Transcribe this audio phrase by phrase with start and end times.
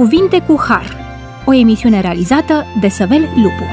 [0.00, 0.96] Cuvinte cu Har,
[1.46, 3.64] o emisiune realizată de Săvel Lupu.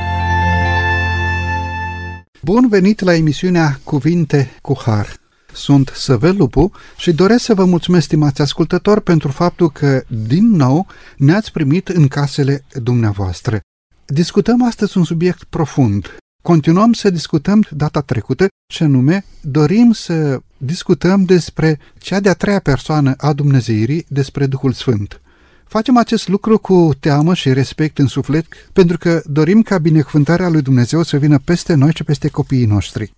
[2.41, 5.07] Bun venit la emisiunea Cuvinte cu Har.
[5.53, 10.87] Sunt Săvel Lupu și doresc să vă mulțumesc, stimați ascultători, pentru faptul că, din nou,
[11.17, 13.59] ne-ați primit în casele dumneavoastră.
[14.05, 16.15] Discutăm astăzi un subiect profund.
[16.43, 23.13] Continuăm să discutăm data trecută și anume dorim să discutăm despre cea de-a treia persoană
[23.17, 25.21] a Dumnezeirii, despre Duhul Sfânt.
[25.67, 30.61] Facem acest lucru cu teamă și respect în suflet pentru că dorim ca binecuvântarea lui
[30.61, 33.13] Dumnezeu să vină peste noi și peste copiii noștri.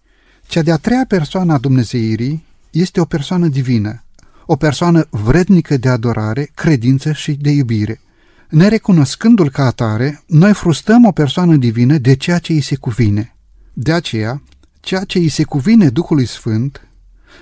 [0.48, 4.04] Cea de-a treia persoană a Dumnezeirii este o persoană divină,
[4.46, 8.02] o persoană vrednică de adorare, credință și de iubire.
[8.50, 13.36] Nerecunoscându-l ca atare, noi frustăm o persoană divină de ceea ce îi se cuvine.
[13.74, 14.42] De aceea,
[14.80, 16.88] ceea ce îi se cuvine Duhului Sfânt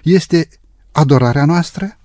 [0.04, 0.48] este
[0.92, 1.98] adorarea noastră,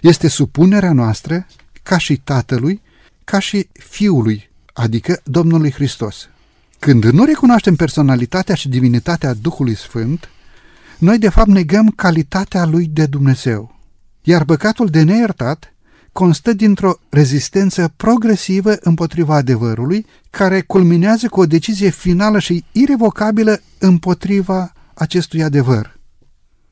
[0.00, 1.46] este supunerea noastră
[1.84, 2.80] ca și Tatălui,
[3.24, 6.28] ca și Fiului, adică Domnului Hristos.
[6.78, 10.28] Când nu recunoaștem personalitatea și divinitatea Duhului Sfânt,
[10.98, 13.76] noi de fapt negăm calitatea lui de Dumnezeu.
[14.22, 15.74] Iar păcatul de neiertat
[16.12, 24.72] constă dintr-o rezistență progresivă împotriva adevărului, care culminează cu o decizie finală și irrevocabilă împotriva
[24.94, 25.98] acestui adevăr.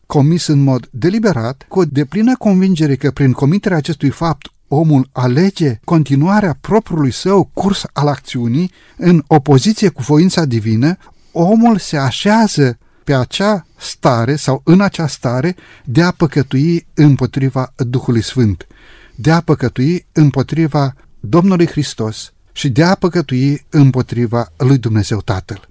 [0.06, 5.80] Comis în mod deliberat, cu o deplină convingere că prin comiterea acestui fapt omul alege
[5.84, 10.96] continuarea propriului său curs al acțiunii în opoziție cu voința divină,
[11.32, 18.22] omul se așează pe acea stare sau în acea stare de a păcătui împotriva Duhului
[18.22, 18.66] Sfânt,
[19.14, 25.68] de a păcătui împotriva Domnului Hristos și de a păcătui împotriva lui Dumnezeu Tatăl.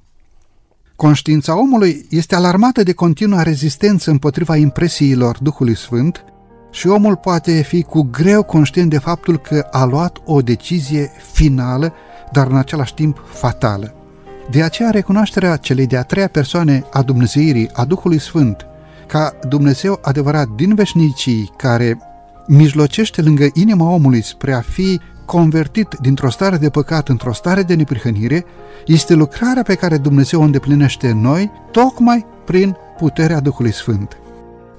[0.95, 6.25] Conștiința omului este alarmată de continua rezistență împotriva impresiilor Duhului Sfânt
[6.72, 11.94] și omul poate fi cu greu conștient de faptul că a luat o decizie finală,
[12.31, 13.94] dar în același timp fatală.
[14.50, 18.66] De aceea recunoașterea celei de-a treia persoane a Dumnezeirii, a Duhului Sfânt,
[19.07, 22.00] ca Dumnezeu adevărat din veșnicii, care
[22.47, 27.73] mijlocește lângă inima omului spre a fi convertit dintr-o stare de păcat într-o stare de
[27.73, 28.46] neprihănire,
[28.85, 34.21] este lucrarea pe care Dumnezeu o îndeplinește în noi, tocmai prin puterea Duhului Sfânt.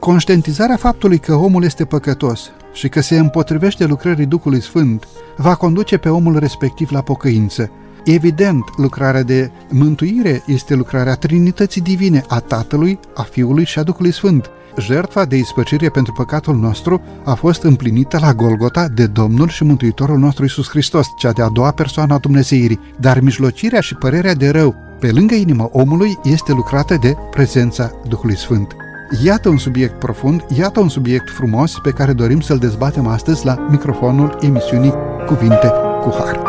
[0.03, 5.97] Conștientizarea faptului că omul este păcătos și că se împotrivește lucrării Duhului Sfânt va conduce
[5.97, 7.71] pe omul respectiv la pocăință.
[8.05, 14.13] Evident, lucrarea de mântuire este lucrarea Trinității Divine, a Tatălui, a Fiului și a Duhului
[14.13, 14.51] Sfânt.
[14.79, 20.19] Jertfa de ispăcire pentru păcatul nostru a fost împlinită la Golgota de Domnul și Mântuitorul
[20.19, 24.75] nostru Isus Hristos, cea de-a doua persoană a Dumnezeirii, dar mijlocirea și părerea de rău
[25.01, 28.77] pe lângă inima omului este lucrată de prezența Duhului Sfânt.
[29.21, 33.67] Iată un subiect profund, iată un subiect frumos pe care dorim să-l dezbatem astăzi la
[33.71, 34.93] microfonul emisiunii
[35.27, 36.43] Cuvinte cu Har.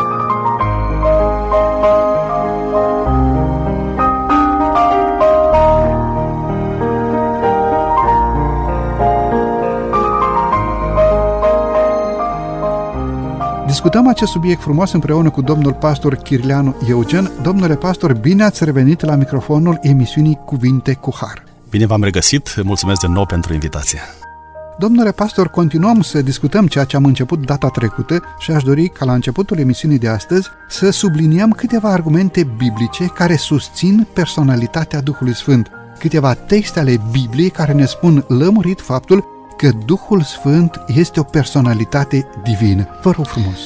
[13.66, 17.30] Discutăm acest subiect frumos împreună cu domnul pastor Chirleanu Eugen.
[17.42, 21.43] Domnule pastor, bine ați revenit la microfonul emisiunii Cuvinte cu Har.
[21.74, 24.00] Bine v-am regăsit, mulțumesc de nou pentru invitație.
[24.78, 29.04] Domnule pastor, continuăm să discutăm ceea ce am început data trecută și aș dori ca
[29.04, 35.70] la începutul emisiunii de astăzi să subliniem câteva argumente biblice care susțin personalitatea Duhului Sfânt,
[35.98, 39.24] câteva texte ale Bibliei care ne spun lămurit faptul
[39.56, 42.88] că Duhul Sfânt este o personalitate divină.
[43.02, 43.58] Vă rog frumos!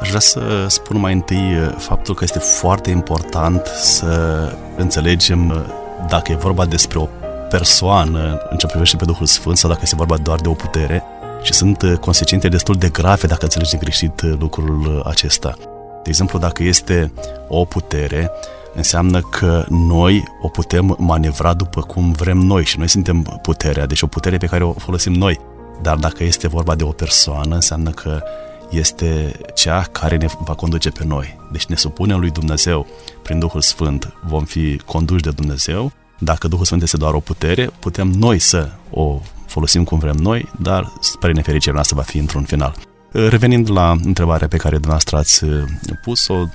[0.00, 5.66] Aș vrea să spun mai întâi faptul că este foarte important să înțelegem
[6.08, 7.08] dacă e vorba despre o
[7.48, 11.02] persoană în ce privește pe Duhul Sfânt sau dacă este vorba doar de o putere
[11.42, 15.54] și sunt uh, consecințe destul de grave dacă înțelegi greșit uh, lucrul uh, acesta.
[16.02, 17.12] De exemplu, dacă este
[17.48, 18.30] o putere,
[18.74, 24.02] înseamnă că noi o putem manevra după cum vrem noi și noi suntem puterea, deci
[24.02, 25.40] o putere pe care o folosim noi.
[25.82, 28.22] Dar dacă este vorba de o persoană, înseamnă că
[28.70, 31.38] este cea care ne va conduce pe noi.
[31.52, 32.86] Deci ne supunem lui Dumnezeu
[33.22, 37.70] prin Duhul Sfânt, vom fi conduși de Dumnezeu dacă Duhul Sfânt este doar o putere,
[37.78, 42.42] putem noi să o folosim cum vrem noi, dar spre nefericirea noastră va fi într-un
[42.42, 42.74] final.
[43.10, 45.62] Revenind la întrebarea pe care dumneavoastră ați uh,
[46.02, 46.48] pus-o,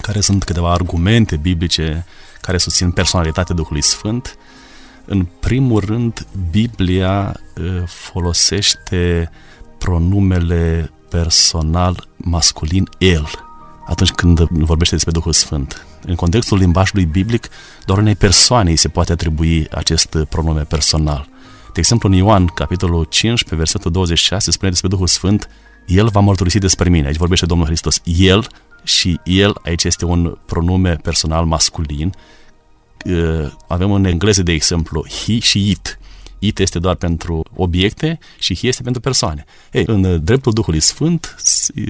[0.00, 2.06] care sunt câteva argumente biblice
[2.40, 4.36] care susțin personalitatea Duhului Sfânt,
[5.04, 9.30] în primul rând, Biblia uh, folosește
[9.78, 13.28] pronumele personal masculin el
[13.86, 15.86] atunci când vorbește despre Duhul Sfânt.
[16.06, 17.48] În contextul limbajului biblic,
[17.84, 21.28] doar unei persoane îi se poate atribui acest pronume personal.
[21.72, 25.48] De exemplu, în Ioan, capitolul 15, versetul 26, spune despre Duhul Sfânt
[25.86, 27.06] El va mărturisi despre mine.
[27.06, 28.00] Aici vorbește Domnul Hristos.
[28.04, 28.46] El
[28.84, 32.12] și El, aici este un pronume personal masculin.
[33.04, 35.98] Uh, avem în engleză, de exemplu, he și it.
[36.38, 39.44] It este doar pentru obiecte și he este pentru persoane.
[39.72, 41.34] Ei, în dreptul Duhului Sfânt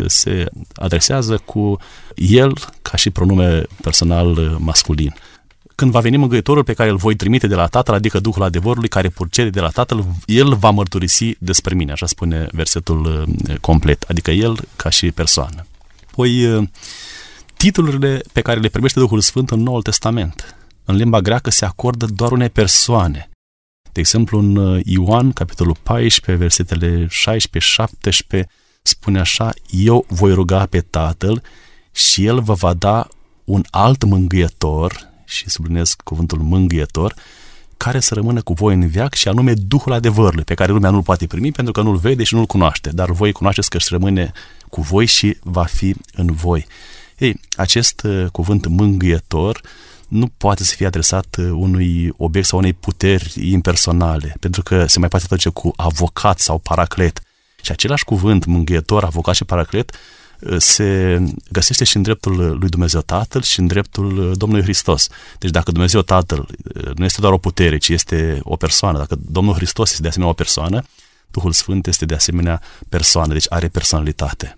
[0.06, 1.78] se adresează cu
[2.14, 2.52] El
[2.82, 5.14] ca și pronume personal uh, masculin
[5.76, 8.88] când va veni mângâietorul pe care îl voi trimite de la Tatăl, adică Duhul adevărului
[8.88, 14.04] care purcede de la Tatăl, el va mărturisi despre mine, așa spune versetul uh, complet,
[14.08, 15.66] adică el ca și persoană.
[16.10, 16.68] Poi, uh,
[17.56, 20.56] titlurile pe care le primește Duhul Sfânt în Noul Testament.
[20.84, 23.30] În limba greacă se acordă doar unei persoane.
[23.96, 27.08] De exemplu, în uh, Ioan, capitolul 14, versetele
[28.38, 28.42] 16-17,
[28.82, 31.42] spune așa, Eu voi ruga pe Tatăl
[31.92, 33.08] și El vă va da
[33.44, 37.14] un alt mângâietor, și subliniez cuvântul mângâietor,
[37.76, 41.02] care să rămână cu voi în veac și anume Duhul adevărului, pe care lumea nu-l
[41.02, 44.32] poate primi pentru că nu-l vede și nu-l cunoaște, dar voi cunoașteți că își rămâne
[44.70, 46.66] cu voi și va fi în voi.
[47.18, 49.60] Ei, acest uh, cuvânt mângâietor
[50.08, 54.98] nu poate să fie adresat uh, unui obiect sau unei puteri impersonale, pentru că se
[54.98, 57.20] mai poate trece cu avocat sau paraclet.
[57.62, 59.96] Și același cuvânt, mângâietor, avocat și paraclet,
[60.56, 61.18] se
[61.50, 65.08] găsește și în dreptul lui Dumnezeu Tatăl și în dreptul Domnului Hristos.
[65.38, 66.48] Deci dacă Dumnezeu Tatăl
[66.94, 70.32] nu este doar o putere, ci este o persoană, dacă Domnul Hristos este de asemenea
[70.32, 70.82] o persoană,
[71.30, 74.56] Duhul Sfânt este de asemenea persoană, deci are personalitate.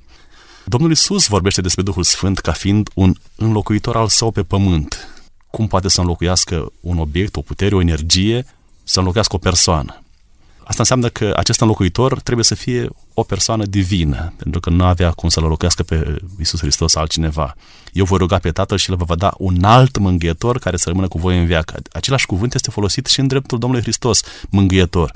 [0.64, 5.08] Domnul Isus vorbește despre Duhul Sfânt ca fiind un înlocuitor al său pe pământ.
[5.50, 8.46] Cum poate să înlocuiască un obiect, o putere, o energie,
[8.84, 10.02] să înlocuiască o persoană?
[10.68, 15.10] Asta înseamnă că acest înlocuitor trebuie să fie o persoană divină, pentru că nu avea
[15.10, 17.54] cum să-L înlocuiască pe Isus Hristos altcineva.
[17.92, 20.88] Eu voi ruga pe Tatăl și El vă va da un alt mângâietor care să
[20.88, 21.82] rămână cu voi în viață.
[21.92, 25.12] Același cuvânt este folosit și în dreptul Domnului Hristos, mângâietor.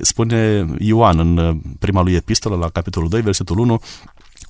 [0.00, 3.80] Spune Ioan în prima lui epistolă, la capitolul 2, versetul 1,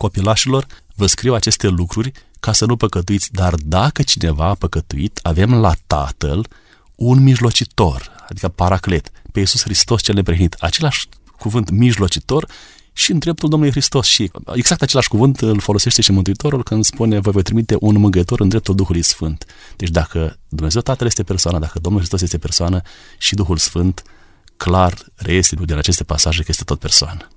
[0.04, 5.54] copilașilor, vă scriu aceste lucruri ca să nu păcătuiți, dar dacă cineva a păcătuit, avem
[5.54, 6.48] la Tatăl
[6.94, 10.54] un mijlocitor, adică paraclet, pe Iisus Hristos cel neprehnit.
[10.58, 11.08] Același
[11.38, 12.46] cuvânt mijlocitor
[12.92, 17.18] și în dreptul Domnului Hristos și exact același cuvânt îl folosește și Mântuitorul când spune
[17.18, 19.44] vă voi trimite un mângâietor în dreptul Duhului Sfânt.
[19.76, 22.80] Deci dacă Dumnezeu Tatăl este persoană, dacă Domnul Hristos este persoană
[23.18, 24.02] și Duhul Sfânt,
[24.56, 27.28] clar reiese din aceste pasaje că este tot persoană.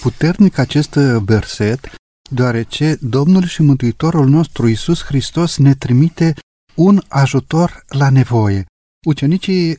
[0.00, 1.90] Puternic acest verset,
[2.30, 6.34] deoarece Domnul și Mântuitorul nostru Iisus Hristos ne trimite
[6.74, 8.64] un ajutor la nevoie.
[9.06, 9.78] Ucenicii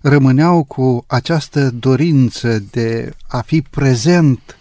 [0.00, 4.56] rămâneau cu această dorință de a fi prezent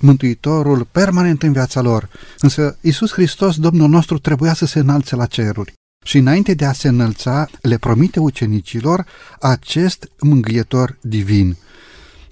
[0.00, 2.08] Mântuitorul permanent în viața lor.
[2.40, 5.72] Însă Isus Hristos, Domnul nostru, trebuia să se înalțe la ceruri.
[6.04, 9.06] Și înainte de a se înălța, le promite ucenicilor
[9.40, 11.56] acest mângâietor divin.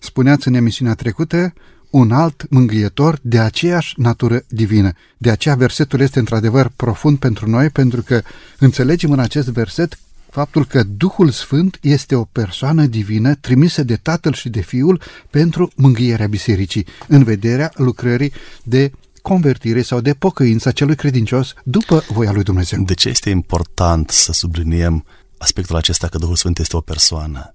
[0.00, 1.52] Spuneați în emisiunea trecută,
[1.94, 4.92] un alt mângâietor de aceeași natură divină.
[5.18, 8.22] De aceea versetul este într-adevăr profund pentru noi, pentru că
[8.58, 9.98] înțelegem în acest verset
[10.30, 15.00] faptul că Duhul Sfânt este o persoană divină trimisă de Tatăl și de Fiul
[15.30, 18.32] pentru mângâierea bisericii, în vederea lucrării
[18.62, 18.92] de
[19.22, 22.82] convertire sau de pocăință celui credincios după voia lui Dumnezeu.
[22.82, 25.04] De ce este important să subliniem
[25.38, 27.53] aspectul acesta că Duhul Sfânt este o persoană?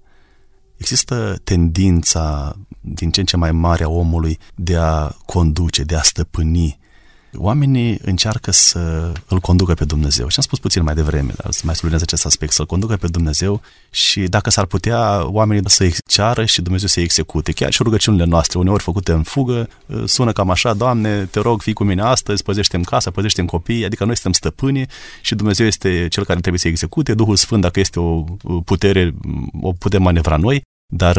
[0.80, 6.02] Există tendința din ce în ce mai mare a omului de a conduce, de a
[6.02, 6.78] stăpâni
[7.36, 10.28] oamenii încearcă să îl conducă pe Dumnezeu.
[10.28, 13.06] Și am spus puțin mai devreme, dar să mai subliniez acest aspect, să-l conducă pe
[13.06, 13.60] Dumnezeu
[13.90, 17.52] și dacă s-ar putea oamenii să ceară și Dumnezeu să execute.
[17.52, 19.68] Chiar și rugăciunile noastre, uneori făcute în fugă,
[20.04, 24.04] sună cam așa, Doamne, te rog, fii cu mine astăzi, păzește-mi casa, păzește-mi copiii, adică
[24.04, 24.86] noi suntem stăpâni
[25.20, 28.24] și Dumnezeu este cel care trebuie să execute, Duhul Sfânt, dacă este o
[28.64, 29.14] putere,
[29.60, 31.16] o putem manevra noi, dar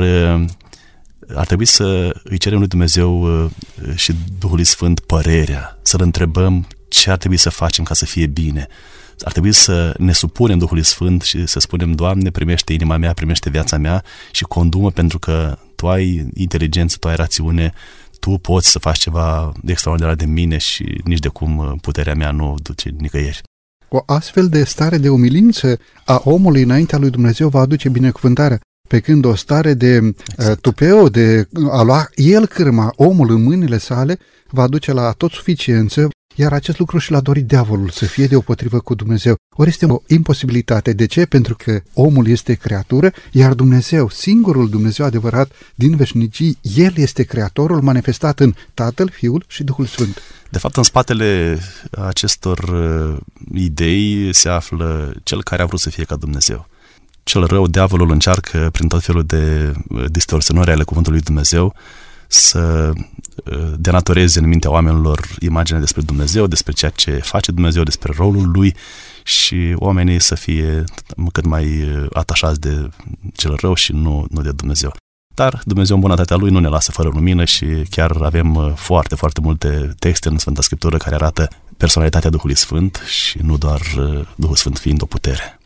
[1.36, 3.51] ar trebui să îi cerem lui Dumnezeu uh,
[3.96, 8.68] și Duhului Sfânt părerea, să-L întrebăm ce ar trebui să facem ca să fie bine.
[9.20, 13.50] Ar trebui să ne supunem Duhului Sfânt și să spunem, Doamne, primește inima mea, primește
[13.50, 17.74] viața mea și condumă pentru că Tu ai inteligență, Tu ai rațiune,
[18.20, 22.13] Tu poți să faci ceva de extraordinar de mine și nici de cum uh, puterea
[22.13, 23.42] mea nu duce nicăieri.
[23.88, 28.60] O astfel de stare de umilință a omului înaintea lui Dumnezeu va aduce binecuvântarea
[28.92, 30.62] pe când o stare de uh, exact.
[30.62, 34.20] tupeu, de a lua el cârma, omul în mâinile sale,
[34.50, 38.80] va duce la tot suficiență, iar acest lucru și l-a dorit diavolul, să fie deopotrivă
[38.80, 39.36] cu Dumnezeu.
[39.56, 40.94] Ori este o imposibilitate.
[40.94, 41.26] De ce?
[41.26, 47.82] Pentru că omul este creatură, iar Dumnezeu, singurul Dumnezeu adevărat din veșnicii, El este creatorul
[47.82, 50.22] manifestat în Tatăl, Fiul și Duhul Sfânt.
[50.50, 51.60] De fapt, în spatele
[51.92, 53.18] acestor uh,
[53.54, 56.68] idei se află cel care a vrut să fie ca Dumnezeu
[57.24, 61.75] cel rău, diavolul încearcă prin tot felul de uh, distorsionări ale cuvântului Dumnezeu
[62.28, 68.13] să uh, denatureze în mintea oamenilor imaginea despre Dumnezeu, despre ceea ce face Dumnezeu, despre
[68.18, 68.75] rolul Lui
[69.24, 70.84] și oamenii să fie
[71.32, 72.90] cât mai uh, atașați de
[73.34, 74.96] cel rău și nu, nu de Dumnezeu.
[75.36, 79.16] Dar Dumnezeu în bunătatea Lui nu ne lasă fără lumină și chiar avem uh, foarte,
[79.16, 83.82] foarte multe texte în Sfânta Scriptură care arată personalitatea Duhului Sfânt și nu doar
[84.36, 85.61] Duhul Sfânt fiind o putere.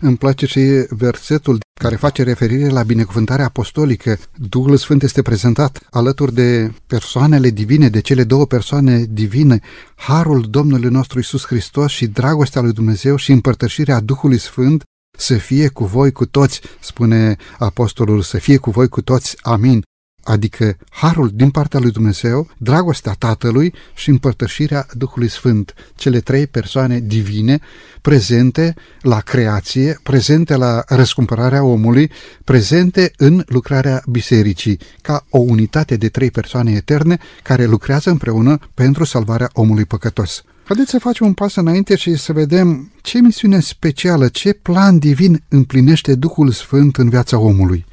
[0.00, 4.18] Îmi place și versetul care face referire la binecuvântarea apostolică.
[4.36, 9.60] Duhul Sfânt este prezentat alături de persoanele divine, de cele două persoane divine,
[9.94, 14.82] Harul Domnului nostru Isus Hristos și dragostea lui Dumnezeu și împărtășirea Duhului Sfânt
[15.18, 19.82] să fie cu voi cu toți, spune apostolul, să fie cu voi cu toți, amin
[20.22, 27.00] adică harul din partea lui Dumnezeu, dragostea Tatălui și împărtășirea Duhului Sfânt, cele trei persoane
[27.00, 27.60] divine
[28.00, 32.10] prezente la creație, prezente la răscumpărarea omului,
[32.44, 39.04] prezente în lucrarea bisericii, ca o unitate de trei persoane eterne care lucrează împreună pentru
[39.04, 40.44] salvarea omului păcătos.
[40.64, 45.42] Haideți să facem un pas înainte și să vedem ce misiune specială, ce plan divin
[45.48, 47.84] împlinește Duhul Sfânt în viața omului.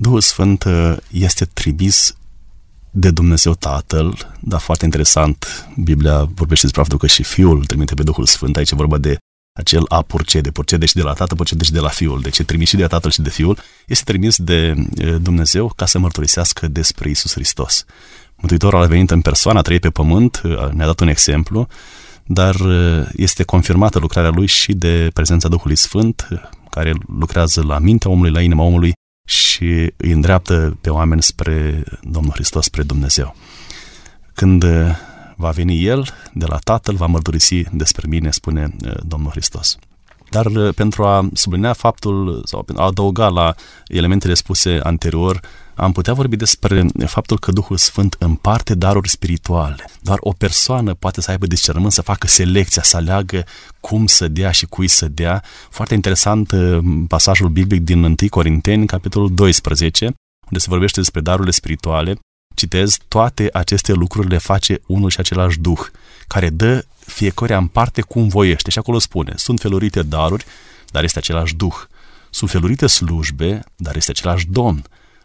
[0.00, 2.14] Duhul Sfânt uh, este trimis
[2.90, 8.02] de Dumnezeu Tatăl, dar foarte interesant, Biblia vorbește despre faptul că și Fiul trimite pe
[8.02, 9.16] Duhul Sfânt, aici e vorba de
[9.58, 12.42] acel a purcede, purcede și de la Tatăl, purcede și de la Fiul, deci e
[12.42, 16.68] trimis și de Tatăl și de Fiul, este trimis de uh, Dumnezeu ca să mărturisească
[16.68, 17.84] despre Isus Hristos.
[18.36, 21.68] Mântuitorul a venit în persoană, a trăit pe pământ, uh, ne-a dat un exemplu,
[22.24, 22.56] dar
[23.12, 26.28] este confirmată lucrarea lui și de prezența Duhului Sfânt,
[26.70, 28.92] care lucrează la mintea omului, la inima omului,
[29.30, 33.34] și îi îndreaptă pe oameni spre Domnul Hristos, spre Dumnezeu.
[34.34, 34.96] Când uh,
[35.36, 39.78] va veni El de la Tatăl, va mărturisi despre mine, spune uh, Domnul Hristos.
[40.30, 43.54] Dar uh, pentru a sublinea faptul sau a adăuga la
[43.86, 45.40] elementele spuse anterior,
[45.80, 49.84] am putea vorbi despre faptul că Duhul Sfânt împarte daruri spirituale.
[50.00, 53.44] Doar o persoană poate să aibă discernământ, să facă selecția, să aleagă
[53.80, 55.42] cum să dea și cui să dea.
[55.70, 61.52] Foarte interesant uh, pasajul biblic din 1 Corinteni, capitolul 12, unde se vorbește despre darurile
[61.52, 62.18] spirituale.
[62.54, 65.80] Citez, toate aceste lucruri le face unul și același Duh,
[66.26, 68.70] care dă fiecare în parte cum voiește.
[68.70, 70.44] Și acolo spune, sunt felurite daruri,
[70.90, 71.74] dar este același Duh.
[72.30, 74.84] Sunt felurite slujbe, dar este același Domn.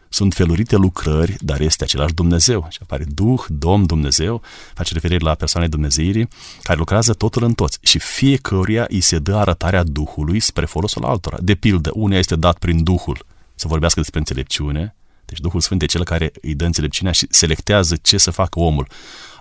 [0.10, 2.68] Sunt felurite lucrări, dar este același Dumnezeu.
[2.70, 4.42] Și apare Duh, Domn, Dumnezeu,
[4.74, 6.28] face referire la persoane Dumnezeirii,
[6.62, 7.78] care lucrează totul în toți.
[7.82, 11.38] Și fiecăruia îi se dă arătarea Duhului spre folosul altora.
[11.42, 14.96] De pildă, unea este dat prin Duhul să vorbească despre înțelepciune,
[15.26, 18.88] deci Duhul Sfânt e cel care îi dă înțelepciunea și selectează ce să facă omul.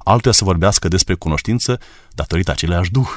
[0.04, 1.80] Altuia să vorbească despre cunoștință
[2.10, 3.08] datorită aceleași Duh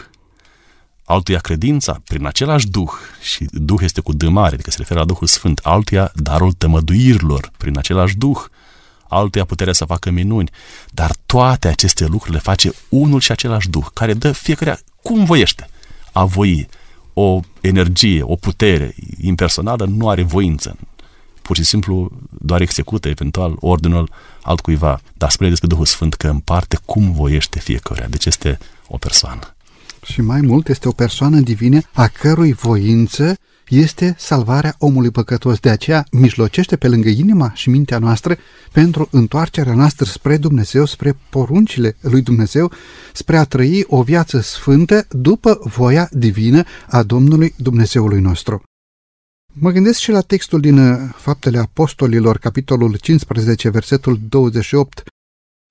[1.08, 5.06] altuia credința prin același Duh și Duh este cu D mare, adică se referă la
[5.06, 8.38] Duhul Sfânt, altuia darul tămăduirilor prin același Duh,
[9.08, 10.50] altuia puterea să facă minuni,
[10.92, 15.70] dar toate aceste lucruri le face unul și același Duh, care dă fiecare cum voiește.
[16.12, 16.68] A voi
[17.14, 20.78] o energie, o putere impersonală nu are voință.
[21.42, 24.12] Pur și simplu doar execută eventual ordinul
[24.42, 25.02] altcuiva.
[25.14, 28.08] Dar spune despre Duhul Sfânt că împarte cum voiește fiecare.
[28.10, 29.57] Deci este o persoană
[30.12, 33.38] și mai mult este o persoană divină a cărui voință
[33.68, 35.60] este salvarea omului păcătos.
[35.60, 38.38] De aceea mijlocește pe lângă inima și mintea noastră
[38.72, 42.72] pentru întoarcerea noastră spre Dumnezeu, spre poruncile lui Dumnezeu,
[43.14, 48.64] spre a trăi o viață sfântă după voia divină a Domnului Dumnezeului nostru.
[49.54, 55.04] Mă gândesc și la textul din uh, Faptele Apostolilor, capitolul 15, versetul 28.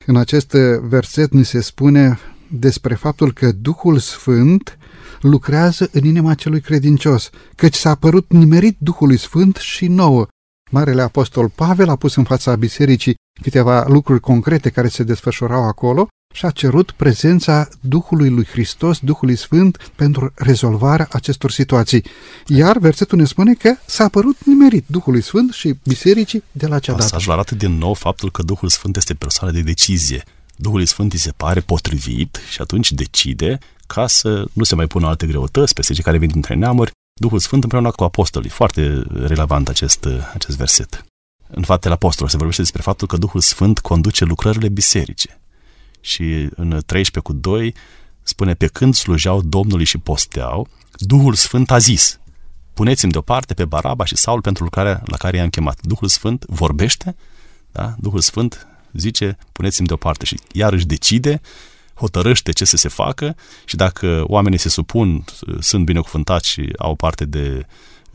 [0.07, 2.19] În acest uh, verset ni se spune,
[2.51, 4.79] despre faptul că Duhul Sfânt
[5.21, 10.27] lucrează în inima celui credincios, căci s-a apărut nimerit Duhului Sfânt și nouă.
[10.71, 16.09] Marele Apostol Pavel a pus în fața bisericii câteva lucruri concrete care se desfășurau acolo
[16.35, 22.05] și a cerut prezența Duhului lui Hristos, Duhului Sfânt, pentru rezolvarea acestor situații.
[22.47, 26.93] Iar versetul ne spune că s-a apărut nimerit Duhului Sfânt și bisericii de la cea
[26.93, 27.03] dată.
[27.03, 30.25] Pasajul arată din nou faptul că Duhul Sfânt este persoană de decizie.
[30.57, 35.07] Duhul Sfânt îi se pare potrivit și atunci decide ca să nu se mai pună
[35.07, 36.91] alte greutăți peste cei care vin dintre neamuri.
[37.21, 38.51] Duhul Sfânt împreună cu apostolii.
[38.51, 41.05] Foarte relevant acest, acest verset.
[41.49, 45.31] În faptele apostolilor se vorbește despre faptul că Duhul Sfânt conduce lucrările bisericii.
[46.01, 47.75] Și în 13 cu 2
[48.23, 52.19] spune, pe când slujeau Domnului și posteau, Duhul Sfânt a zis,
[52.75, 55.79] puneți-mi deoparte pe Baraba și Saul pentru lucrarea la care i-am chemat.
[55.83, 57.17] Duhul Sfânt vorbește,
[57.73, 57.95] da?
[57.99, 58.67] Duhul Sfânt
[58.99, 61.41] zice, puneți-mi deoparte și iar își decide,
[61.95, 65.25] hotărăște ce să se facă și dacă oamenii se supun,
[65.61, 67.67] sunt binecuvântați și au parte de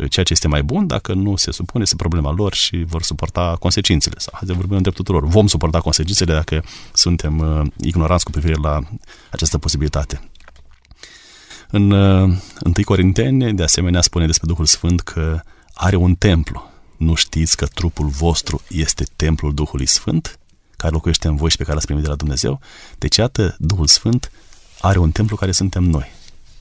[0.10, 3.56] ceea ce este mai bun, dacă nu se supune, este problema lor și vor suporta
[3.60, 4.16] consecințele.
[4.18, 5.28] Sau, hai să vorbim în dreptul tuturor.
[5.28, 8.80] Vom suporta consecințele dacă suntem uh, ignoranți cu privire la
[9.32, 10.22] această posibilitate.
[11.70, 15.40] În uh, 1 Corinteni, de asemenea, spune despre Duhul Sfânt că
[15.74, 16.70] are un templu.
[16.98, 20.40] Nu știți că trupul vostru este templul Duhului Sfânt,
[20.82, 22.60] care locuiește în voi și pe care l-ați primit de la Dumnezeu?
[22.98, 24.32] Deci, iată, Duhul Sfânt
[24.82, 26.12] are un templu care suntem noi.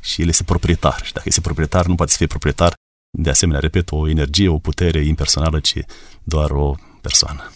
[0.01, 1.01] Și el este proprietar.
[1.05, 2.73] Și dacă este proprietar, nu poate să fie proprietar
[3.19, 5.79] de asemenea, repet, o energie, o putere impersonală, ci
[6.23, 7.53] doar o persoană.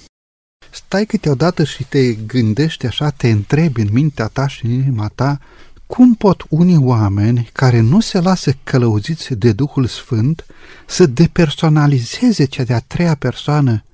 [0.70, 5.38] Stai câteodată și te gândești așa, te întrebi în mintea ta și în inima ta,
[5.86, 10.46] cum pot unii oameni care nu se lasă călăuziți de Duhul Sfânt
[10.86, 13.84] să depersonalizeze cea de-a treia persoană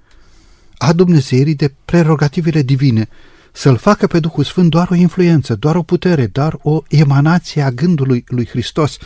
[0.83, 3.09] a Dumnezeirii de prerogativele divine,
[3.53, 7.71] să-L facă pe Duhul Sfânt doar o influență, doar o putere, doar o emanație a
[7.71, 8.97] gândului lui Hristos,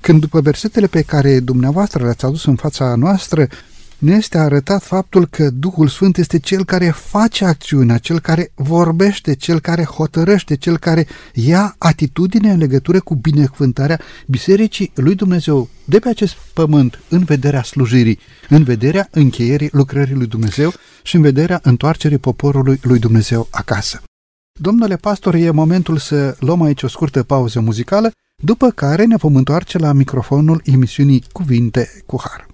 [0.00, 3.48] când după versetele pe care dumneavoastră le-ați adus în fața noastră,
[3.98, 9.34] ne este arătat faptul că Duhul Sfânt este cel care face acțiunea, cel care vorbește,
[9.34, 15.98] cel care hotărăște, cel care ia atitudine în legătură cu binecuvântarea Bisericii lui Dumnezeu de
[15.98, 20.72] pe acest pământ în vederea slujirii, în vederea încheierii lucrării lui Dumnezeu
[21.02, 24.02] și în vederea întoarcerii poporului lui Dumnezeu acasă.
[24.60, 28.10] Domnule pastor, e momentul să luăm aici o scurtă pauză muzicală
[28.42, 32.53] după care ne vom întoarce la microfonul emisiunii Cuvinte cu Har.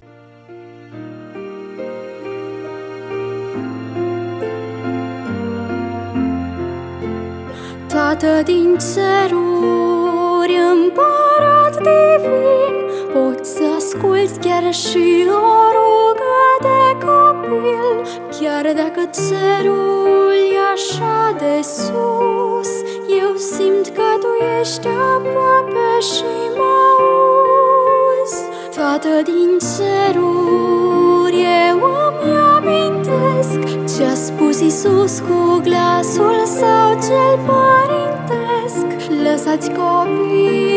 [8.11, 12.75] Tată din ceruri, împărat divin,
[13.13, 17.89] Poți să asculți chiar și o rugă de copil,
[18.41, 22.71] Chiar dacă cerul e așa de sus,
[23.23, 28.41] Eu simt că tu ești aproape și mă auzi.
[28.77, 31.39] Tată din ceruri,
[31.69, 31.79] eu
[32.23, 33.59] îmi amintesc
[33.97, 36.00] Ce-a spus Iisus cu glasul
[39.51, 40.70] Lăsați copii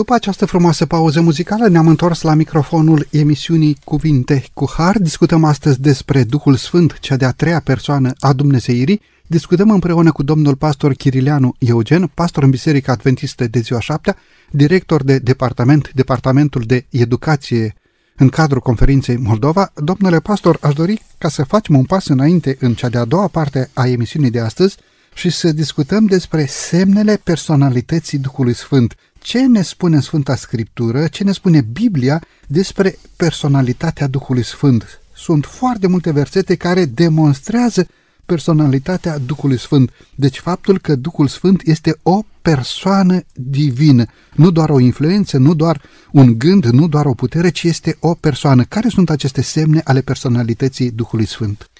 [0.00, 4.98] După această frumoasă pauză muzicală ne-am întors la microfonul emisiunii Cuvinte cu Har.
[4.98, 9.00] Discutăm astăzi despre Duhul Sfânt, cea de-a treia persoană a Dumnezeirii.
[9.26, 14.16] Discutăm împreună cu domnul pastor Chirileanu Eugen, pastor în Biserica Adventistă de ziua șaptea,
[14.50, 17.74] director de departament, Departamentul de Educație
[18.16, 19.72] în cadrul conferinței Moldova.
[19.74, 23.70] Domnule pastor, aș dori ca să facem un pas înainte în cea de-a doua parte
[23.74, 24.76] a emisiunii de astăzi
[25.14, 28.94] și să discutăm despre semnele personalității Duhului Sfânt.
[29.22, 35.00] Ce ne spune în Sfânta Scriptură, ce ne spune Biblia despre personalitatea Duhului Sfânt?
[35.14, 37.86] Sunt foarte multe versete care demonstrează
[38.26, 39.90] personalitatea Duhului Sfânt.
[40.14, 44.04] Deci faptul că Duhul Sfânt este o persoană divină,
[44.34, 48.14] nu doar o influență, nu doar un gând, nu doar o putere, ci este o
[48.14, 48.64] persoană.
[48.64, 51.70] Care sunt aceste semne ale personalității Duhului Sfânt?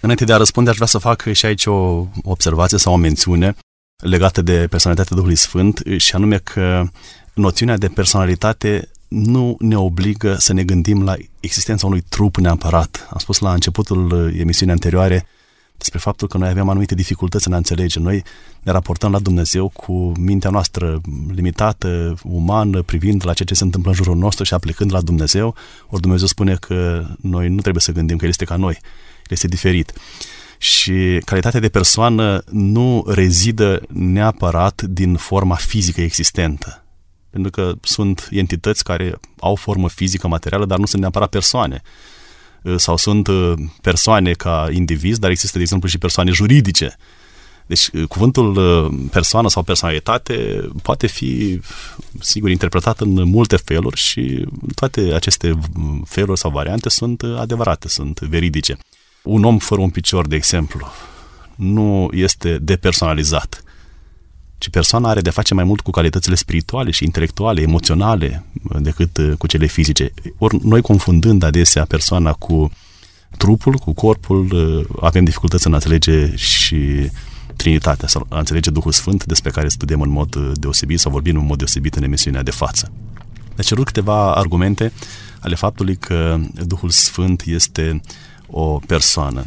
[0.00, 3.56] Înainte de a răspunde, aș vrea să fac și aici o observație sau o mențiune
[4.04, 6.88] legată de personalitatea Duhului Sfânt și anume că
[7.34, 13.08] noțiunea de personalitate nu ne obligă să ne gândim la existența unui trup neapărat.
[13.10, 15.26] Am spus la începutul emisiunii anterioare,
[15.76, 17.98] despre faptul că noi avem anumite dificultăți în a înțelege.
[17.98, 18.22] Noi
[18.62, 21.00] ne raportăm la Dumnezeu cu mintea noastră
[21.34, 25.54] limitată, umană, privind la ceea ce se întâmplă în jurul nostru și aplicând la Dumnezeu,
[25.88, 29.28] ori Dumnezeu spune că noi nu trebuie să gândim că El este ca noi, El
[29.28, 29.92] este diferit.
[30.58, 36.84] Și calitatea de persoană nu rezidă neapărat din forma fizică existentă.
[37.30, 41.82] Pentru că sunt entități care au formă fizică, materială, dar nu sunt neapărat persoane.
[42.76, 43.28] Sau sunt
[43.82, 46.96] persoane ca indivizi, dar există, de exemplu, și persoane juridice.
[47.66, 48.54] Deci cuvântul
[49.10, 51.60] persoană sau personalitate poate fi,
[52.20, 55.58] sigur, interpretat în multe feluri și toate aceste
[56.04, 58.76] feluri sau variante sunt adevărate, sunt veridice.
[59.28, 60.86] Un om fără un picior, de exemplu,
[61.54, 63.62] nu este depersonalizat,
[64.58, 68.44] ci persoana are de face mai mult cu calitățile spirituale și intelectuale, emoționale,
[68.78, 70.12] decât uh, cu cele fizice.
[70.38, 72.70] Ori noi confundând adesea persoana cu
[73.36, 77.10] trupul, cu corpul, uh, avem dificultăți în a înțelege și
[77.56, 81.36] Trinitatea, sau a înțelege Duhul Sfânt, despre care studiem în mod uh, deosebit sau vorbim
[81.36, 82.92] în mod deosebit în emisiunea de față.
[83.56, 84.92] Deci cerut câteva argumente
[85.40, 88.00] ale faptului că Duhul Sfânt este
[88.50, 89.46] o persoană.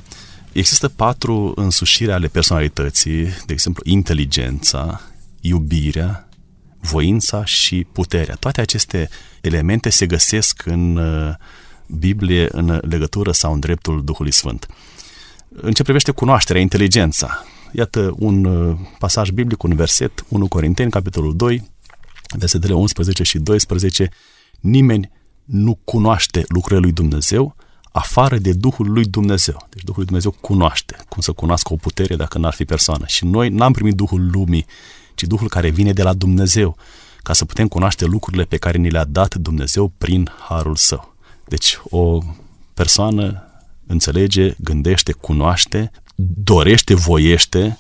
[0.52, 5.02] Există patru însușiri ale personalității, de exemplu, inteligența,
[5.42, 6.30] iubirea,
[6.80, 8.36] voința și puterea.
[8.36, 9.10] Toate aceste
[9.42, 11.36] elemente se găsesc în uh,
[11.86, 14.68] Biblie în legătură sau în dreptul Duhului Sfânt.
[15.50, 21.36] În ce privește cunoașterea, inteligența, iată un uh, pasaj biblic, un verset, 1 Corinteni, capitolul
[21.36, 21.72] 2,
[22.38, 24.10] versetele 11 și 12,
[24.60, 25.12] nimeni
[25.44, 27.56] nu cunoaște lucrurile lui Dumnezeu
[27.92, 29.68] afară de Duhul lui Dumnezeu.
[29.70, 33.06] Deci Duhul lui Dumnezeu cunoaște cum să cunoască o putere dacă n-ar fi persoană.
[33.08, 34.66] Și noi n-am primit Duhul lumii,
[35.16, 36.78] ci Duhul care vine de la Dumnezeu,
[37.24, 41.16] ca să putem cunoaște lucrurile pe care ni le-a dat Dumnezeu prin harul său.
[41.48, 42.20] Deci o
[42.74, 43.44] persoană
[43.88, 45.92] înțelege, gândește, cunoaște,
[46.44, 47.80] dorește, voiește.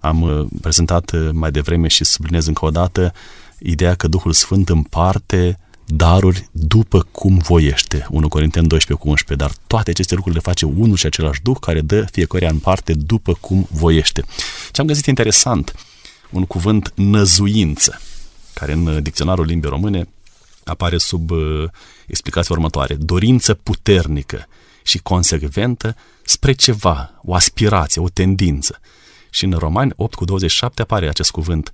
[0.00, 3.12] Am uh, prezentat uh, mai devreme și subliniez încă o dată
[3.58, 8.06] ideea că Duhul Sfânt împarte daruri după cum voiește.
[8.10, 9.46] 1 Corinteni 12 cu 11.
[9.46, 12.92] Dar toate aceste lucruri le face unul și același Duh care dă fiecare în parte
[12.92, 14.24] după cum voiește.
[14.70, 15.74] Ce am găsit interesant,
[16.30, 18.00] un cuvânt năzuință,
[18.54, 20.08] care în dicționarul limbii române
[20.64, 21.64] apare sub uh,
[22.06, 22.94] explicația următoare.
[22.94, 24.46] Dorință puternică
[24.82, 28.80] și consecventă spre ceva, o aspirație, o tendință.
[29.30, 31.70] Și în Romani 8 cu 27 apare acest cuvânt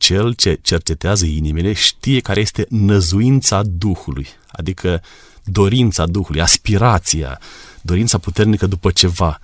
[0.00, 5.02] cel ce cercetează inimile știe care este năzuința Duhului, adică
[5.44, 7.40] dorința Duhului, aspirația,
[7.82, 9.40] dorința puternică după ceva.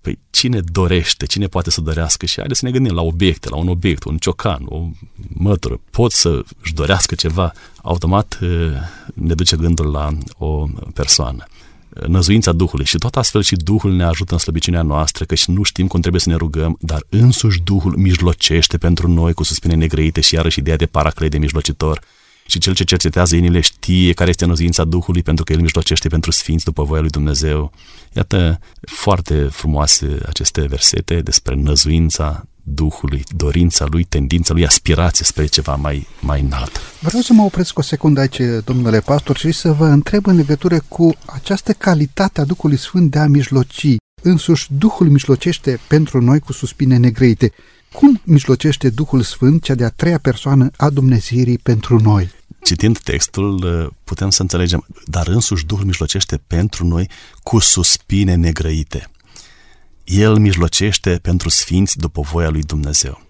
[0.00, 2.26] Păi cine dorește, cine poate să dorească?
[2.26, 4.88] Și haideți să ne gândim la obiecte, la un obiect, un ciocan, o
[5.28, 5.80] mătură.
[5.90, 8.48] Pot să-și dorească ceva, automat eh,
[9.14, 11.46] ne duce gândul la o persoană
[12.06, 15.62] năzuința Duhului și tot astfel și Duhul ne ajută în slăbiciunea noastră, că și nu
[15.62, 20.20] știm cum trebuie să ne rugăm, dar însuși Duhul mijlocește pentru noi cu suspine negrăite
[20.20, 22.00] și iarăși ideea de paraclet de mijlocitor.
[22.46, 26.30] Și cel ce cercetează inimile știe care este năzuința Duhului pentru că El mijlocește pentru
[26.30, 27.72] sfinți după voia lui Dumnezeu.
[28.12, 32.44] Iată foarte frumoase aceste versete despre năzuința
[32.76, 36.80] Duhului, dorința lui, tendința lui, aspirație spre ceva mai, mai înalt.
[37.00, 40.78] Vreau să mă opresc o secundă aici, domnule pastor, și să vă întreb în legătură
[40.88, 43.86] cu această calitate a Duhului Sfânt de a mijloci.
[44.22, 47.52] Însuși, Duhul mijlocește pentru noi cu suspine negreite.
[47.92, 52.30] Cum mijlocește Duhul Sfânt, cea de-a treia persoană a Dumnezeirii pentru noi?
[52.62, 57.10] Citind textul, putem să înțelegem, dar însuși Duhul mijlocește pentru noi
[57.42, 59.10] cu suspine negrăite.
[60.06, 63.20] El mijlocește pentru sfinți după voia lui Dumnezeu.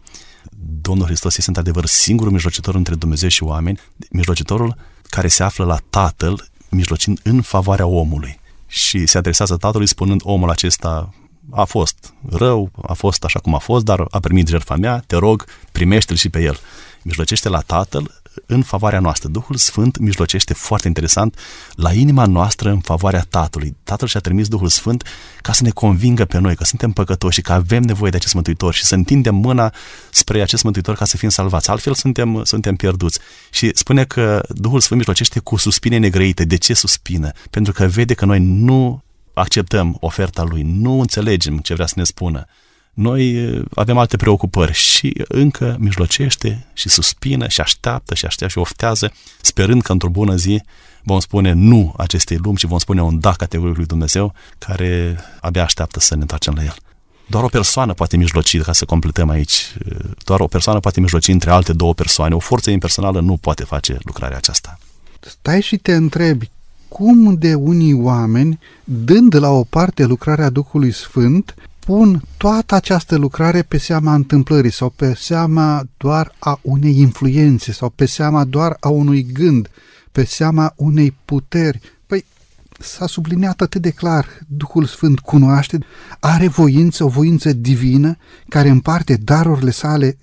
[0.80, 5.78] Domnul Hristos este într-adevăr singurul mijlocitor între Dumnezeu și oameni, mijlocitorul care se află la
[5.90, 8.40] Tatăl, mijlocind în favoarea omului.
[8.66, 11.14] Și se adresează Tatălui spunând, omul acesta
[11.50, 15.16] a fost rău, a fost așa cum a fost, dar a primit jertfa mea, te
[15.16, 16.58] rog, primește-l și pe el.
[17.02, 19.28] Mijlocește la Tatăl în favoarea noastră.
[19.28, 21.38] Duhul Sfânt mijlocește foarte interesant
[21.74, 23.76] la inima noastră în favoarea Tatălui.
[23.82, 25.08] Tatăl și-a trimis Duhul Sfânt
[25.40, 28.34] ca să ne convingă pe noi că suntem păcătoși și că avem nevoie de acest
[28.34, 29.72] Mântuitor și să întindem mâna
[30.10, 31.70] spre acest Mântuitor ca să fim salvați.
[31.70, 33.18] Altfel suntem, suntem pierduți.
[33.50, 36.44] Și spune că Duhul Sfânt mijlocește cu suspine negrăite.
[36.44, 37.30] De ce suspină?
[37.50, 39.02] Pentru că vede că noi nu
[39.34, 42.46] acceptăm oferta Lui, nu înțelegem ce vrea să ne spună
[42.96, 49.12] noi avem alte preocupări și încă mijlocește și suspină și așteaptă și așteaptă și oftează,
[49.40, 50.62] sperând că într-o bună zi
[51.02, 55.62] vom spune nu acestei lumi și vom spune un da categoric lui Dumnezeu care abia
[55.62, 56.74] așteaptă să ne întoarcem la El.
[57.26, 59.74] Doar o persoană poate mijloci, ca să completăm aici,
[60.24, 62.34] doar o persoană poate mijloci între alte două persoane.
[62.34, 64.78] O forță impersonală nu poate face lucrarea aceasta.
[65.20, 66.50] Stai și te întrebi,
[66.88, 71.54] cum de unii oameni, dând la o parte lucrarea Duhului Sfânt,
[71.86, 77.88] pun toată această lucrare pe seama întâmplării sau pe seama doar a unei influențe sau
[77.88, 79.68] pe seama doar a unui gând,
[80.12, 81.80] pe seama unei puteri.
[82.06, 82.24] Păi
[82.78, 85.78] s-a subliniat atât de clar, Duhul Sfânt cunoaște,
[86.20, 88.16] are voință, o voință divină
[88.48, 90.16] care împarte darurile sale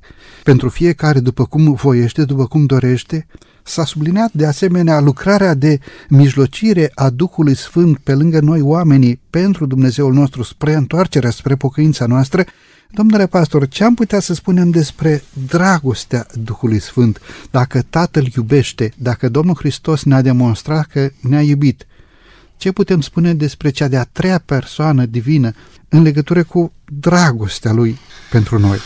[0.44, 3.28] pentru fiecare după cum voiește, după cum dorește.
[3.64, 9.66] S-a subliniat de asemenea lucrarea de mijlocire a Duhului Sfânt pe lângă noi oamenii pentru
[9.66, 12.46] Dumnezeul nostru spre întoarcerea, spre pocăința noastră.
[12.92, 17.22] Domnule pastor, ce am putea să spunem despre dragostea Duhului Sfânt?
[17.52, 21.86] Dacă Tatăl iubește, dacă Domnul Hristos ne-a demonstrat că ne-a iubit,
[22.58, 25.52] ce putem spune despre cea de-a treia persoană divină
[25.90, 27.98] în legătură cu dragostea Lui
[28.32, 28.78] pentru noi?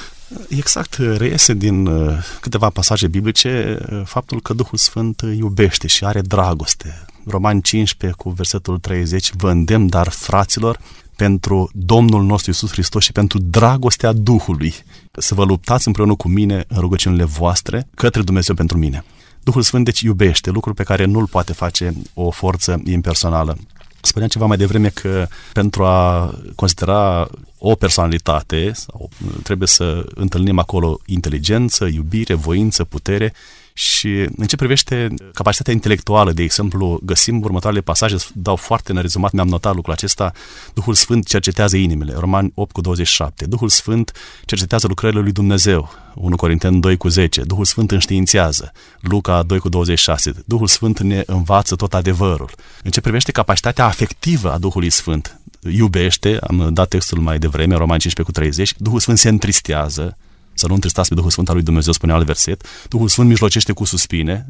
[0.49, 6.21] Exact, reiese din uh, câteva pasaje biblice uh, faptul că Duhul Sfânt iubește și are
[6.21, 7.05] dragoste.
[7.25, 10.79] Romani 15 cu versetul 30, vă îndemn, dar fraților,
[11.15, 14.73] pentru Domnul nostru Isus Hristos și pentru dragostea Duhului,
[15.11, 19.03] să vă luptați împreună cu mine în rugăciunile voastre către Dumnezeu pentru mine.
[19.43, 23.57] Duhul Sfânt deci iubește, lucru pe care nu-l poate face o forță impersonală.
[24.01, 29.09] Spuneam ceva mai devreme că pentru a considera o personalitate sau
[29.43, 33.33] trebuie să întâlnim acolo inteligență, iubire, voință, putere
[33.77, 39.31] și în ce privește capacitatea intelectuală, de exemplu, găsim următoarele pasaje, dau foarte în rezumat,
[39.31, 40.31] mi-am notat lucrul acesta,
[40.73, 44.11] Duhul Sfânt cercetează inimile, Romani 8 cu 27, Duhul Sfânt
[44.45, 49.69] cercetează lucrările lui Dumnezeu, 1 Corinteni 2 cu 10, Duhul Sfânt înștiințează, Luca 2 cu
[49.69, 52.49] 26, Duhul Sfânt ne învață tot adevărul.
[52.83, 55.39] În ce privește capacitatea afectivă a Duhului Sfânt,
[55.71, 60.17] iubește, am dat textul mai devreme, Romani 15 cu 30, Duhul Sfânt se întristează,
[60.57, 62.65] să nu întristați pe Duhul Sfânt al lui Dumnezeu, spune alt verset.
[62.89, 64.45] Duhul Sfânt mijlocește cu suspine.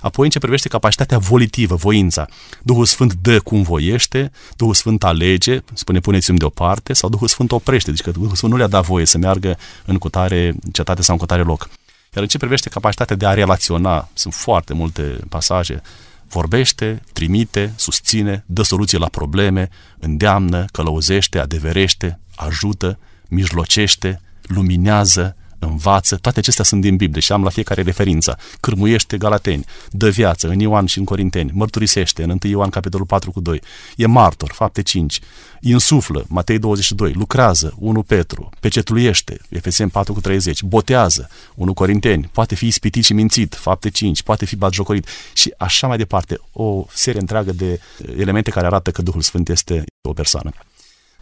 [0.00, 2.26] Apoi, în ce privește capacitatea volitivă, voința,
[2.62, 7.90] Duhul Sfânt dă cum voiește, Duhul Sfânt alege, spune puneți-mi deoparte, sau Duhul Sfânt oprește,
[7.90, 11.20] deci că Duhul Sfânt nu le-a dat voie să meargă în cutare cetate sau în
[11.20, 11.68] cutare loc.
[12.14, 15.82] Iar în ce privește capacitatea de a relaționa, sunt foarte multe pasaje,
[16.28, 19.68] vorbește, trimite, susține, dă soluții la probleme,
[19.98, 27.50] îndeamnă, călăuzește, adeverește, ajută, mijlocește, luminează, învață, toate acestea sunt din Biblie și am la
[27.50, 28.38] fiecare referință.
[28.60, 33.30] Cârmuiește Galateni, dă viață în Ioan și în Corinteni, mărturisește în 1 Ioan capitolul 4
[33.30, 33.62] cu 2,
[33.96, 35.20] e martor, fapte 5,
[35.60, 42.54] insuflă, Matei 22, lucrează, 1 Petru, pecetluiește, Efeseni 4 cu 30, botează, 1 Corinteni, poate
[42.54, 47.20] fi ispitit și mințit, fapte 5, poate fi batjocorit și așa mai departe, o serie
[47.20, 47.80] întreagă de
[48.16, 50.50] elemente care arată că Duhul Sfânt este o persoană.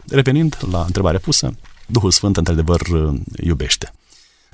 [0.09, 2.81] Revenind la întrebarea pusă, Duhul Sfânt într-adevăr
[3.43, 3.91] iubește.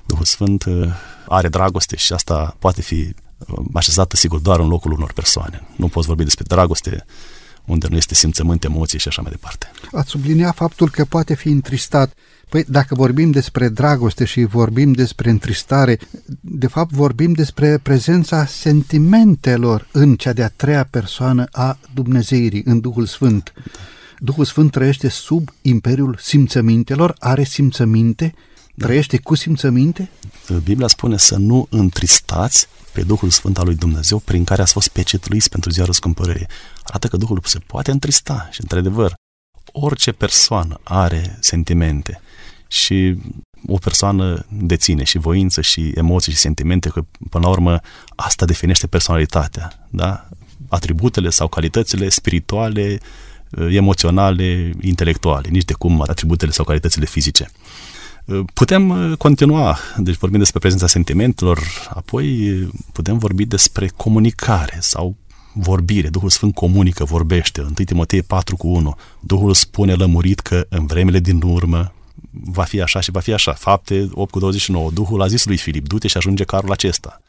[0.06, 0.89] Duhul Sfânt uh,
[1.28, 5.68] are dragoste și asta poate fi uh, așezată, sigur, doar în locul unor persoane.
[5.76, 7.06] Nu poți vorbi despre dragoste
[7.66, 9.72] unde nu este simțământ, emoții și așa mai departe.
[9.92, 12.13] Ați subliniat faptul că poate fi întristat.
[12.50, 16.00] Păi dacă vorbim despre dragoste și vorbim despre întristare,
[16.42, 23.06] de fapt vorbim despre prezența sentimentelor în cea de-a treia persoană a Dumnezeirii, în Duhul
[23.06, 23.54] Sfânt.
[24.20, 28.34] Duhul Sfânt trăiește sub imperiul simțămintelor, are simțăminte,
[28.78, 30.10] Trăiește cu simțăminte?
[30.64, 34.88] Biblia spune să nu întristați pe Duhul Sfânt al lui Dumnezeu prin care ați fost
[34.88, 36.48] pecetluiți pentru ziua răscumpărării.
[36.84, 39.14] Arată că Duhul se poate întrista și, într-adevăr,
[39.72, 42.22] orice persoană are sentimente
[42.68, 43.18] și
[43.68, 47.80] o persoană deține și voință și emoții și sentimente, că până la urmă
[48.16, 50.30] asta definește personalitatea, da?
[50.70, 53.00] atributele sau calitățile spirituale,
[53.70, 57.50] emoționale, intelectuale, nici de cum atributele sau calitățile fizice.
[58.54, 61.60] Putem uh, continua, deci vorbim despre prezența sentimentelor,
[61.90, 65.16] apoi uh, putem vorbi despre comunicare sau
[65.54, 66.10] vorbire.
[66.10, 67.62] Duhul Sfânt comunică, vorbește.
[67.62, 68.96] 1 Timotei 4 cu 1.
[69.20, 71.94] Duhul spune lămurit că în vremele din urmă
[72.32, 73.54] va fi așa și va fi așa.
[73.54, 74.92] Fapte 8 cu 29.
[74.92, 77.22] Duhul a zis lui Filip, du-te și ajunge carul acesta.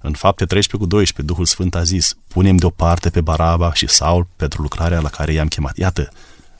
[0.00, 4.26] În fapte 13 cu 12, Duhul Sfânt a zis, punem deoparte pe Baraba și Saul
[4.36, 5.76] pentru lucrarea la care i-am chemat.
[5.76, 6.08] Iată,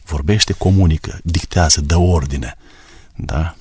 [0.04, 2.56] vorbește, comunică, dictează, dă ordine.
[3.16, 3.54] Da?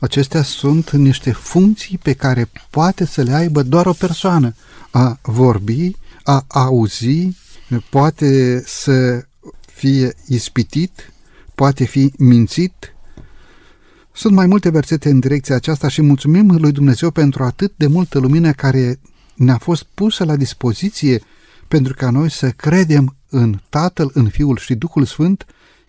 [0.00, 4.54] Acestea sunt niște funcții pe care poate să le aibă doar o persoană.
[4.90, 5.90] A vorbi,
[6.22, 7.36] a auzi,
[7.90, 9.26] poate să
[9.74, 11.12] fie ispitit,
[11.54, 12.94] poate fi mințit.
[14.12, 18.18] Sunt mai multe versete în direcția aceasta și mulțumim lui Dumnezeu pentru atât de multă
[18.18, 19.00] lumină care
[19.34, 21.22] ne-a fost pusă la dispoziție
[21.68, 25.46] pentru ca noi să credem în Tatăl, în Fiul și Duhul Sfânt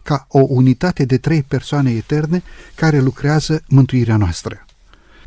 [0.07, 2.43] ca o unitate de trei persoane eterne
[2.75, 4.65] care lucrează mântuirea noastră.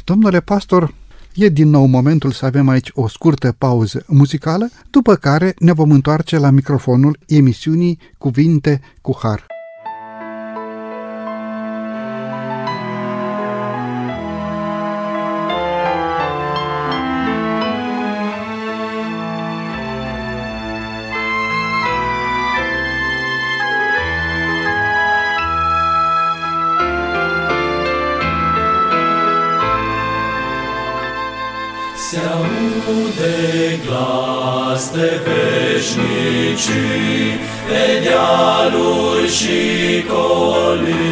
[0.05, 0.95] Domnule pastor,
[1.35, 5.91] e din nou momentul să avem aici o scurtă pauză muzicală, după care ne vom
[5.91, 9.50] întoarce la microfonul emisiunii Cuvinte cu Har.
[36.71, 41.10] Veșnicii, pe dealuri și coline.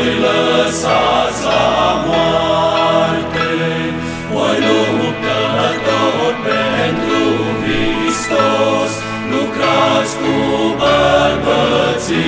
[0.00, 3.48] Nu-i lăsați la moarte.
[4.32, 7.24] Voi luptător pentru
[7.62, 8.92] Hristos,
[9.30, 10.36] lucrați cu
[10.80, 12.22] bărbăție,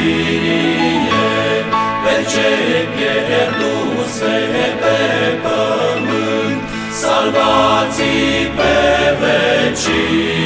[2.02, 2.50] pe ce
[2.94, 4.36] pierduse
[4.82, 5.00] pe
[5.42, 6.62] pământ,
[7.00, 8.02] salvați
[8.56, 8.76] pe
[9.20, 10.41] vecie.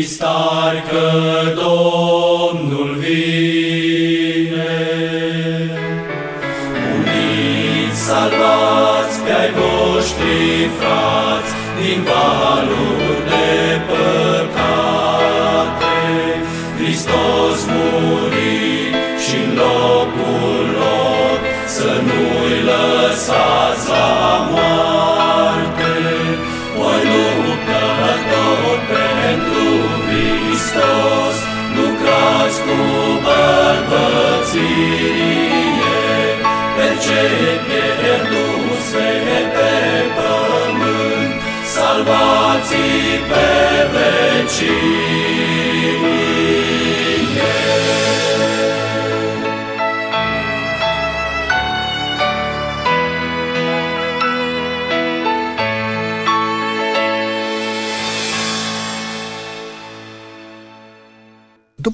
[0.00, 0.35] está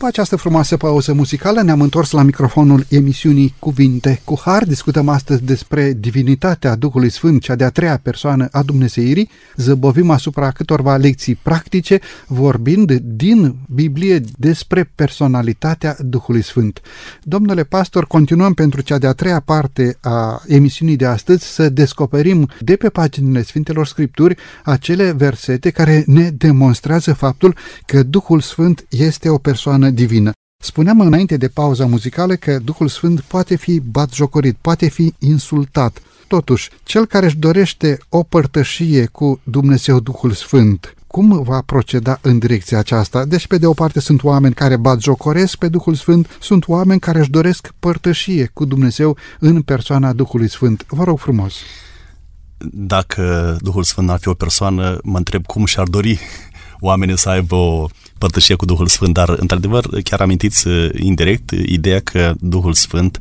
[0.03, 4.65] După această frumoasă pauză muzicală ne-am întors la microfonul emisiunii Cuvinte cu Har.
[4.65, 9.31] Discutăm astăzi despre divinitatea Duhului Sfânt, cea de-a treia persoană a Dumnezeirii.
[9.57, 16.81] Zăbovim asupra câtorva lecții practice, vorbind din Biblie despre personalitatea Duhului Sfânt.
[17.23, 22.77] Domnule pastor, continuăm pentru cea de-a treia parte a emisiunii de astăzi să descoperim de
[22.77, 29.39] pe paginile Sfintelor Scripturi acele versete care ne demonstrează faptul că Duhul Sfânt este o
[29.39, 30.33] persoană divină.
[30.63, 36.03] Spuneam înainte de pauza muzicală că Duhul Sfânt poate fi batjocorit, poate fi insultat.
[36.27, 42.39] Totuși, cel care își dorește o părtășie cu Dumnezeu Duhul Sfânt, cum va proceda în
[42.39, 43.25] direcția aceasta?
[43.25, 47.19] Deci, pe de o parte, sunt oameni care batjocoresc pe Duhul Sfânt, sunt oameni care
[47.19, 50.85] își doresc părtășie cu Dumnezeu în persoana Duhului Sfânt.
[50.89, 51.55] Vă rog frumos!
[52.73, 56.21] Dacă Duhul Sfânt ar fi o persoană, mă întreb cum și-ar dori
[56.83, 57.87] oamenii să aibă o
[58.19, 63.19] părtășie cu Duhul Sfânt, dar într-adevăr chiar amintiți uh, indirect ideea că Duhul Sfânt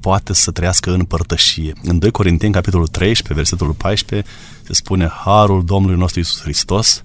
[0.00, 1.72] poate să trăiască în părtășie.
[1.82, 4.28] În 2 Corinteni, capitolul 13, versetul 14,
[4.62, 7.04] se spune Harul Domnului nostru Isus Hristos,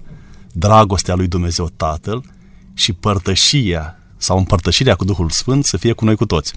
[0.52, 2.24] dragostea lui Dumnezeu Tatăl
[2.74, 6.52] și părtășia sau împărtășirea cu Duhul Sfânt să fie cu noi cu toți.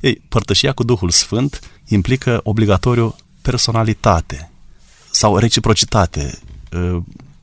[0.00, 4.50] Ei, părtășia cu Duhul Sfânt implică obligatoriu personalitate
[5.10, 6.38] sau reciprocitate.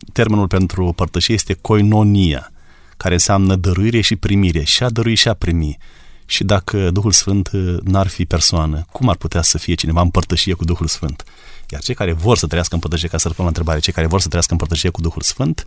[0.08, 2.52] Uh, Termenul pentru părtășie este koinonia,
[2.98, 5.78] care înseamnă dăruire și primire, și a dărui și a primi.
[6.26, 10.10] Și dacă Duhul Sfânt uh, n-ar fi persoană, cum ar putea să fie cineva în
[10.10, 11.24] părtășie cu Duhul Sfânt?
[11.70, 14.08] Iar cei care vor să trăiască în părtășie, ca să răspund la întrebare, cei care
[14.08, 15.66] vor să trăiască în părtășie cu Duhul Sfânt,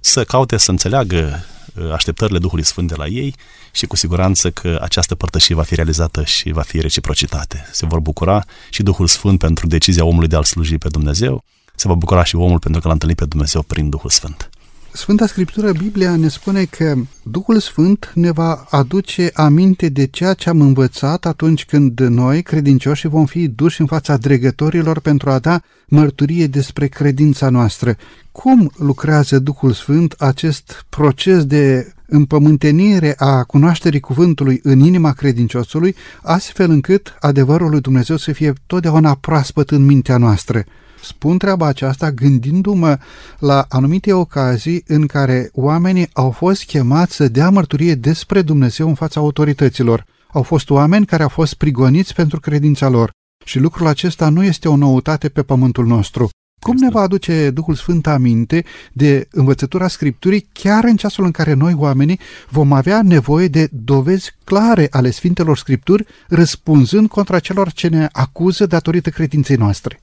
[0.00, 3.34] să caute să înțeleagă uh, așteptările Duhului Sfânt de la ei
[3.72, 7.68] și cu siguranță că această părtășie va fi realizată și va fi reciprocitate.
[7.72, 11.44] Se vor bucura și Duhul Sfânt pentru decizia omului de a-L sluji pe Dumnezeu,
[11.74, 14.50] se va bucura și omul pentru că l-a întâlnit pe Dumnezeu prin Duhul Sfânt.
[14.94, 20.48] Sfânta Scriptură, Biblia, ne spune că Duhul Sfânt ne va aduce aminte de ceea ce
[20.48, 25.60] am învățat atunci când noi, credincioși, vom fi duși în fața dregătorilor pentru a da
[25.86, 27.96] mărturie despre credința noastră.
[28.32, 36.70] Cum lucrează Duhul Sfânt acest proces de împământenire a cunoașterii cuvântului în inima credinciosului, astfel
[36.70, 40.64] încât adevărul lui Dumnezeu să fie totdeauna proaspăt în mintea noastră.
[41.02, 42.98] Spun treaba aceasta gândindu-mă
[43.38, 48.94] la anumite ocazii în care oamenii au fost chemați să dea mărturie despre Dumnezeu în
[48.94, 50.04] fața autorităților.
[50.32, 53.10] Au fost oameni care au fost prigoniți pentru credința lor.
[53.44, 56.28] Și lucrul acesta nu este o noutate pe pământul nostru.
[56.60, 61.52] Cum ne va aduce Duhul Sfânt aminte de învățătura Scripturii chiar în ceasul în care
[61.52, 67.88] noi, oamenii, vom avea nevoie de dovezi clare ale Sfintelor Scripturi, răspunzând contra celor ce
[67.88, 70.00] ne acuză datorită credinței noastre?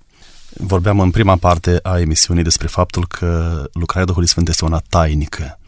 [0.58, 5.60] Vorbeam în prima parte a emisiunii despre faptul că lucrarea Duhului Sfânt este una tainică.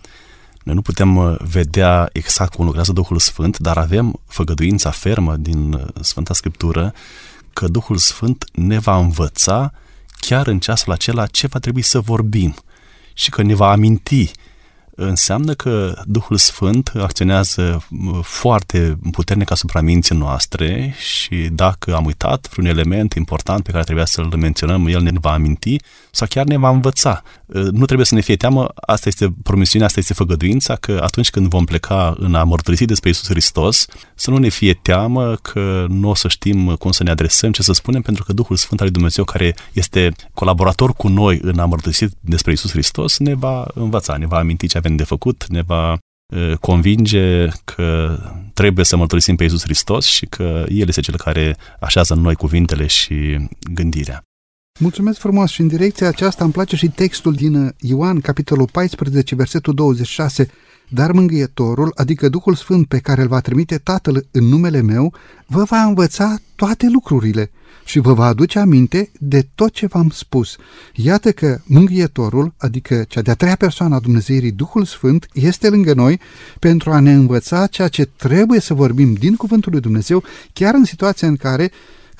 [0.63, 5.73] Noi nu putem uh, vedea exact cum lucrează Duhul Sfânt, dar avem făgăduința fermă din
[5.73, 6.93] uh, Sfânta Scriptură
[7.53, 9.73] că Duhul Sfânt ne va învăța
[10.19, 12.55] chiar în ceasul acela ce va trebui să vorbim
[13.13, 14.31] și că ne va aminti
[15.03, 17.87] înseamnă că Duhul Sfânt acționează
[18.21, 24.05] foarte puternic asupra minții noastre și dacă am uitat vreun element important pe care trebuia
[24.05, 25.75] să-l menționăm, el ne va aminti
[26.11, 27.21] sau chiar ne va învăța.
[27.71, 31.47] Nu trebuie să ne fie teamă, asta este promisiunea, asta este făgăduința, că atunci când
[31.47, 33.85] vom pleca în a mărturisi despre Isus Hristos,
[34.15, 37.61] să nu ne fie teamă că nu o să știm cum să ne adresăm, ce
[37.61, 41.59] să spunem, pentru că Duhul Sfânt al lui Dumnezeu, care este colaborator cu noi în
[41.59, 45.45] a mărturisi despre Isus Hristos, ne va învăța, ne va aminti ce avem de făcut,
[45.47, 45.97] ne va
[46.59, 48.19] convinge că
[48.53, 52.35] trebuie să mărturisim pe Iisus Hristos și că El este Cel care așează în noi
[52.35, 54.23] cuvintele și gândirea.
[54.81, 59.73] Mulțumesc frumos și în direcția aceasta îmi place și textul din Ioan, capitolul 14, versetul
[59.73, 60.47] 26,
[60.89, 65.13] dar mângâietorul, adică Duhul Sfânt pe care îl va trimite Tatăl în numele meu,
[65.45, 67.51] vă va învăța toate lucrurile
[67.85, 70.55] și vă va aduce aminte de tot ce v-am spus.
[70.93, 76.19] Iată că mângâietorul, adică cea de-a treia persoană a Dumnezeirii, Duhul Sfânt, este lângă noi
[76.59, 80.23] pentru a ne învăța ceea ce trebuie să vorbim din Cuvântul lui Dumnezeu,
[80.53, 81.71] chiar în situația în care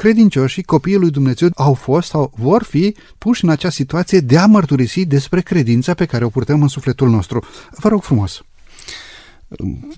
[0.02, 4.46] credincioșii, copiii lui Dumnezeu, au fost sau vor fi puși în acea situație de a
[4.46, 7.46] mărturisi despre credința pe care o purtăm în sufletul nostru.
[7.72, 8.42] Vă rog frumos!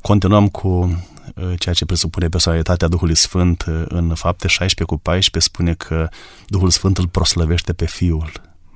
[0.01, 5.51] Continuăm cu uh, ceea ce presupune personalitatea Duhului Sfânt uh, în fapte 16 cu 14
[5.51, 6.09] spune că
[6.47, 8.31] Duhul Sfânt îl proslăvește pe Fiul.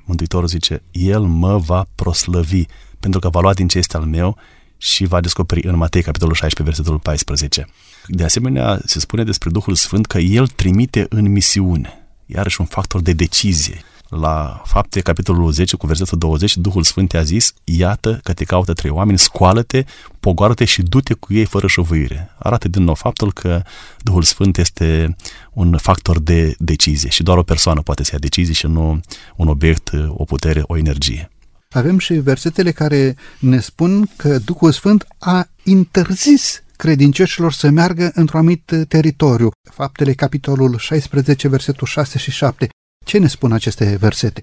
[0.06, 2.66] Mântuitorul zice, El mă va proslăvi
[3.00, 4.38] pentru că va lua din ce este al meu
[4.78, 7.68] și va descoperi în Matei, capitolul 16, versetul 14.
[8.08, 13.02] De asemenea, se spune despre Duhul Sfânt că El trimite în misiune, iarăși un factor
[13.02, 18.34] de decizie la fapte, capitolul 10, cu versetul 20, Duhul Sfânt a zis, iată că
[18.34, 19.86] te caută trei oameni, scoală-te,
[20.20, 22.36] pogoară-te și du-te cu ei fără șovăire.
[22.40, 23.62] Arată din nou faptul că
[24.02, 25.16] Duhul Sfânt este
[25.54, 29.00] un factor de decizie și doar o persoană poate să ia decizii și nu
[29.36, 31.32] un obiect, o putere, o energie.
[31.70, 38.40] Avem și versetele care ne spun că Duhul Sfânt a interzis credincioșilor să meargă într-un
[38.40, 39.52] anumit teritoriu.
[39.72, 42.70] Faptele, capitolul 16, versetul 6 și 7.
[43.06, 44.42] Ce ne spun aceste versete?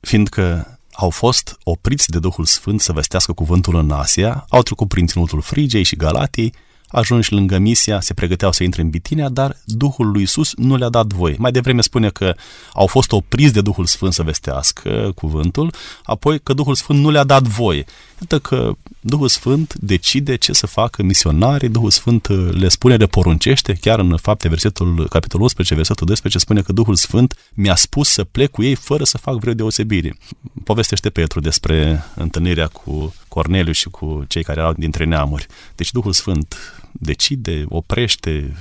[0.00, 5.06] Fiindcă au fost opriți de Duhul Sfânt să vestească cuvântul în Asia, au trecut prin
[5.06, 6.54] ținutul Frigei și Galatiei,
[6.94, 10.88] ajunși lângă Misia, se pregăteau să intre în Bitinia, dar Duhul lui Isus nu le-a
[10.88, 11.34] dat voie.
[11.38, 12.34] Mai devreme spune că
[12.72, 15.74] au fost opriți de Duhul Sfânt să vestească cuvântul,
[16.04, 17.84] apoi că Duhul Sfânt nu le-a dat voie.
[18.20, 23.72] Iată că Duhul Sfânt decide ce să facă misionarii, Duhul Sfânt le spune, le poruncește,
[23.72, 28.24] chiar în fapte, versetul, capitolul 11, versetul 12, spune că Duhul Sfânt mi-a spus să
[28.24, 30.16] plec cu ei fără să fac vreo deosebire.
[30.64, 35.46] Povestește Petru despre întâlnirea cu Corneliu și cu cei care erau dintre neamuri.
[35.74, 36.56] Deci Duhul Sfânt
[37.00, 38.56] decide, oprește,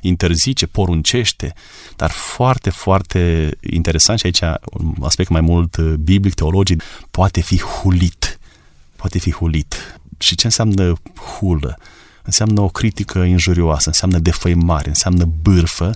[0.00, 1.52] interzice, poruncește,
[1.96, 4.40] dar foarte, foarte interesant și aici
[4.72, 8.38] un aspect mai mult biblic, teologic, poate fi hulit
[9.04, 10.00] poate fi hulit.
[10.18, 10.94] Și ce înseamnă
[11.38, 11.78] hulă?
[12.22, 15.94] Înseamnă o critică injurioasă, înseamnă defăimare, înseamnă bârfă,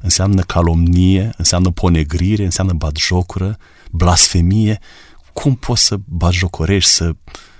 [0.00, 3.58] înseamnă calomnie, înseamnă ponegrire, înseamnă batjocură,
[3.90, 4.78] blasfemie.
[5.32, 7.14] Cum poți să batjocorești, să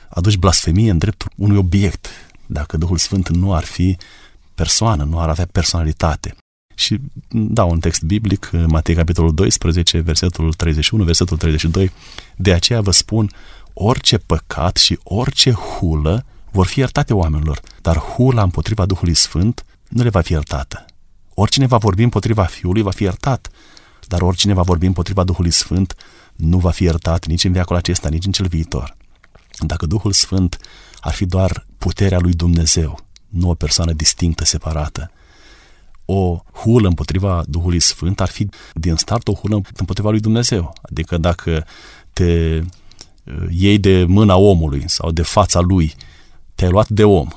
[0.08, 2.08] aduci blasfemie în dreptul unui obiect
[2.47, 3.97] dacă Duhul Sfânt nu ar fi
[4.55, 6.36] persoană, nu ar avea personalitate?
[6.74, 11.93] Și da, un text biblic, Matei capitolul 12, versetul 31, versetul 32,
[12.36, 13.30] de aceea vă spun,
[13.72, 20.03] orice păcat și orice hulă vor fi iertate oamenilor, dar hula împotriva Duhului Sfânt nu
[20.03, 20.84] le va fi iertată.
[21.34, 23.51] Oricine va vorbi împotriva Fiului va fi iertat,
[24.09, 25.95] dar oricine va vorbi împotriva Duhului Sfânt
[26.36, 28.97] nu va fi iertat nici în viacul acesta, nici în cel viitor.
[29.59, 30.59] Dacă Duhul Sfânt
[31.05, 32.98] ar fi doar puterea lui Dumnezeu,
[33.28, 35.11] nu o persoană distinctă, separată,
[36.05, 40.74] o hulă împotriva Duhului Sfânt ar fi din start o hulă împotriva lui Dumnezeu.
[40.82, 41.66] Adică dacă
[42.12, 45.94] te uh, iei de mâna omului sau de fața lui,
[46.55, 47.28] te-ai luat de om,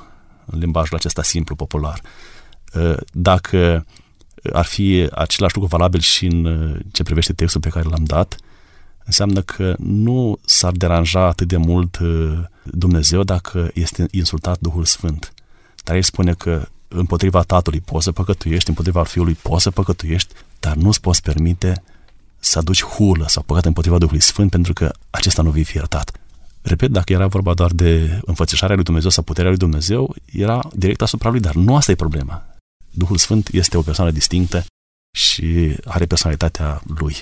[0.45, 2.01] în limbajul acesta simplu, popular.
[2.73, 3.85] Uh, dacă
[4.53, 8.35] ar fi același lucru valabil și în uh, ce privește textul pe care l-am dat,
[9.05, 11.99] înseamnă că nu s-ar deranja atât de mult
[12.63, 15.33] Dumnezeu dacă este insultat Duhul Sfânt.
[15.83, 20.75] Dar el spune că împotriva tatălui poți să păcătuiești, împotriva fiului poți să păcătuiești, dar
[20.75, 21.83] nu-ți poți permite
[22.39, 26.19] să aduci hulă sau păcat împotriva Duhului Sfânt pentru că acesta nu vei fi iertat.
[26.61, 31.01] Repet, dacă era vorba doar de înfățișarea lui Dumnezeu sau puterea lui Dumnezeu, era direct
[31.01, 32.45] asupra lui, dar nu asta e problema.
[32.89, 34.65] Duhul Sfânt este o persoană distinctă
[35.17, 37.15] și are personalitatea lui.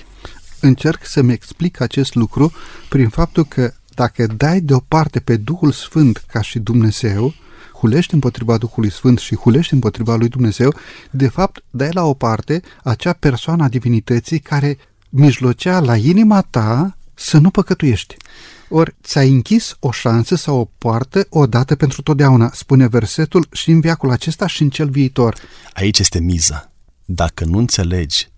[0.64, 2.52] Încerc să-mi explic acest lucru
[2.88, 7.34] prin faptul că dacă dai deoparte pe Duhul Sfânt ca și Dumnezeu,
[7.78, 10.74] hulești împotriva Duhului Sfânt și hulești împotriva lui Dumnezeu,
[11.10, 16.96] de fapt dai la o parte acea persoană a divinității care mijlocea la inima ta
[17.14, 18.16] să nu păcătuiești.
[18.68, 23.80] Ori ți-ai închis o șansă sau o poartă odată pentru totdeauna, spune versetul și în
[23.80, 25.36] viacul acesta și în cel viitor.
[25.72, 26.72] Aici este miza.
[27.04, 28.32] Dacă nu înțelegi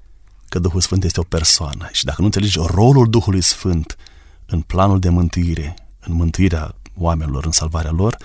[0.57, 3.97] că Duhul Sfânt este o persoană și dacă nu înțelegi rolul Duhului Sfânt
[4.47, 8.17] în planul de mântuire, în mântuirea oamenilor, în salvarea lor,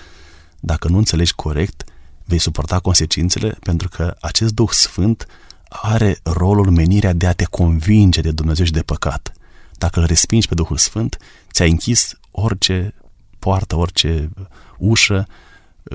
[0.60, 1.84] dacă nu înțelegi corect,
[2.24, 5.26] vei suporta consecințele pentru că acest Duh Sfânt
[5.68, 9.32] are rolul, menirea de a te convinge de Dumnezeu și de păcat.
[9.72, 11.16] Dacă îl respingi pe Duhul Sfânt,
[11.50, 12.94] ți-ai închis orice
[13.38, 14.30] poartă, orice
[14.78, 15.26] ușă,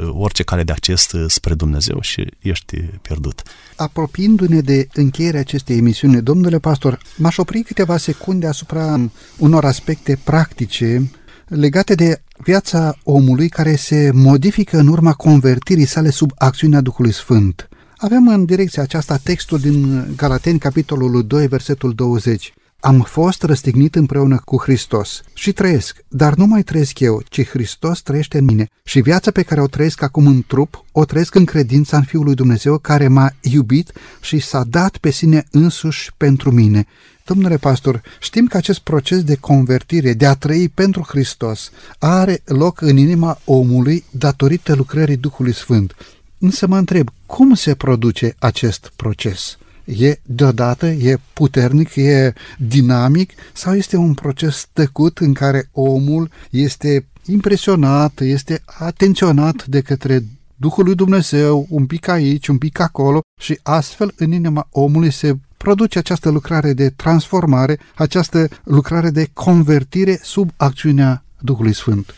[0.09, 3.41] orice cale de acces spre Dumnezeu și ești pierdut.
[3.75, 11.11] Apropiindu-ne de încheierea acestei emisiuni, domnule pastor, m-aș opri câteva secunde asupra unor aspecte practice
[11.47, 17.69] legate de viața omului care se modifică în urma convertirii sale sub acțiunea Duhului Sfânt.
[17.97, 22.53] Avem în direcția aceasta textul din Galateni, capitolul 2, versetul 20.
[22.87, 28.01] Am fost răstignit împreună cu Hristos și trăiesc, dar nu mai trăiesc eu, ci Hristos
[28.01, 28.67] trăiește în mine.
[28.83, 32.23] Și viața pe care o trăiesc acum în trup, o trăiesc în credința în Fiul
[32.23, 36.85] lui Dumnezeu care m-a iubit și s-a dat pe sine însuși pentru mine.
[37.25, 42.81] Domnule pastor, știm că acest proces de convertire, de a trăi pentru Hristos, are loc
[42.81, 45.95] în inima omului datorită lucrării Duhului Sfânt.
[46.37, 49.57] Însă mă întreb, cum se produce acest proces?
[49.87, 57.05] E deodată, e puternic, e dinamic sau este un proces tăcut în care omul este
[57.25, 60.23] impresionat, este atenționat de către
[60.55, 65.37] Duhul lui Dumnezeu, un pic aici, un pic acolo și astfel în inima omului se
[65.57, 72.15] produce această lucrare de transformare, această lucrare de convertire sub acțiunea Duhului Sfânt.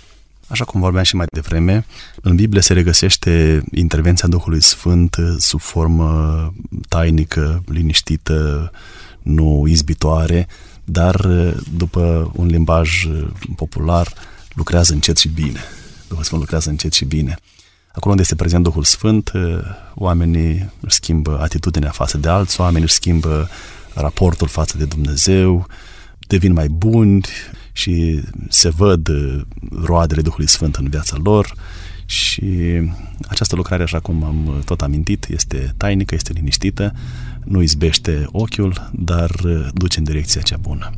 [0.49, 1.85] Așa cum vorbeam și mai devreme,
[2.21, 6.53] în Biblie se regăsește intervenția Duhului Sfânt sub formă
[6.87, 8.71] tainică, liniștită,
[9.21, 10.47] nu izbitoare,
[10.83, 11.15] dar
[11.77, 13.07] după un limbaj
[13.55, 14.13] popular
[14.53, 15.59] lucrează încet și bine.
[16.07, 17.35] Duhul Sfânt lucrează încet și bine.
[17.91, 19.31] Acolo unde este prezent Duhul Sfânt,
[19.95, 23.49] oamenii își schimbă atitudinea față de alți oameni, își schimbă
[23.93, 25.67] raportul față de Dumnezeu,
[26.27, 27.25] devin mai buni
[27.79, 29.09] și se văd
[29.83, 31.53] roadele Duhului Sfânt în viața lor
[32.05, 32.43] și
[33.27, 36.93] această lucrare, așa cum am tot amintit, este tainică, este liniștită,
[37.43, 39.31] nu izbește ochiul, dar
[39.73, 40.91] duce în direcția cea bună.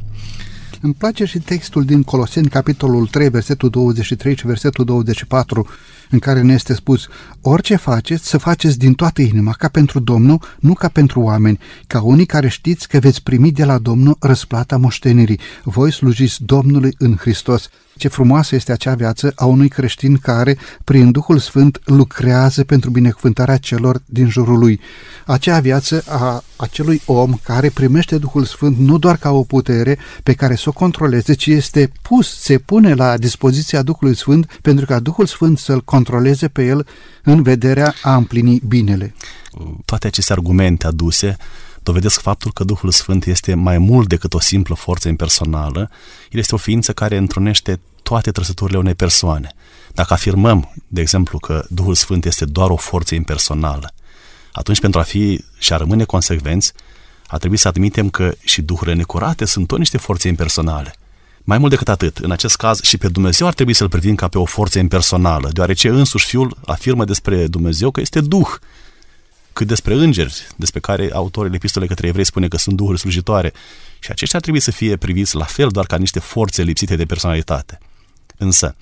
[0.82, 5.68] Îmi place și textul din Coloseni, capitolul 3, versetul 23 și versetul 24,
[6.12, 7.08] în care ne este spus,
[7.42, 12.02] orice faceți, să faceți din toată inima, ca pentru Domnul, nu ca pentru oameni, ca
[12.02, 15.40] unii care știți că veți primi de la Domnul răsplata moștenirii.
[15.64, 17.70] Voi slujiți Domnului în Hristos.
[17.96, 23.58] Ce frumoasă este acea viață a unui creștin care, prin Duhul Sfânt, lucrează pentru binecuvântarea
[23.58, 24.80] celor din jurul lui.
[25.26, 30.34] Acea viață a acelui om care primește Duhul Sfânt nu doar ca o putere pe
[30.34, 35.00] care să o controleze, ci este pus, se pune la dispoziția Duhului Sfânt pentru ca
[35.00, 36.88] Duhul Sfânt să-l controleze pe el
[37.24, 39.14] în vederea a împlini binele.
[39.86, 41.38] Toate aceste argumente aduse
[41.84, 45.90] dovedesc faptul că Duhul Sfânt este mai mult decât o simplă forță impersonală,
[46.30, 49.56] el este o ființă care întrunește toate trăsăturile unei persoane.
[49.94, 53.94] Dacă afirmăm, de exemplu, că Duhul Sfânt este doar o forță impersonală,
[54.52, 56.74] atunci pentru a fi și a rămâne consecvenți,
[57.28, 60.96] a trebuit să admitem că și duhurile necurate sunt tot niște forțe impersonale.
[61.44, 64.28] Mai mult decât atât, în acest caz și pe Dumnezeu ar trebui să-L privim ca
[64.28, 68.48] pe o forță impersonală, deoarece însuși Fiul afirmă despre Dumnezeu că este Duh,
[69.62, 73.54] cât despre îngeri, despre care autorul epistolei către evrei spune că sunt duhuri slujitoare.
[74.00, 77.06] Și aceștia ar trebui să fie priviți la fel doar ca niște forțe lipsite de
[77.06, 77.78] personalitate.
[78.38, 78.76] Însă,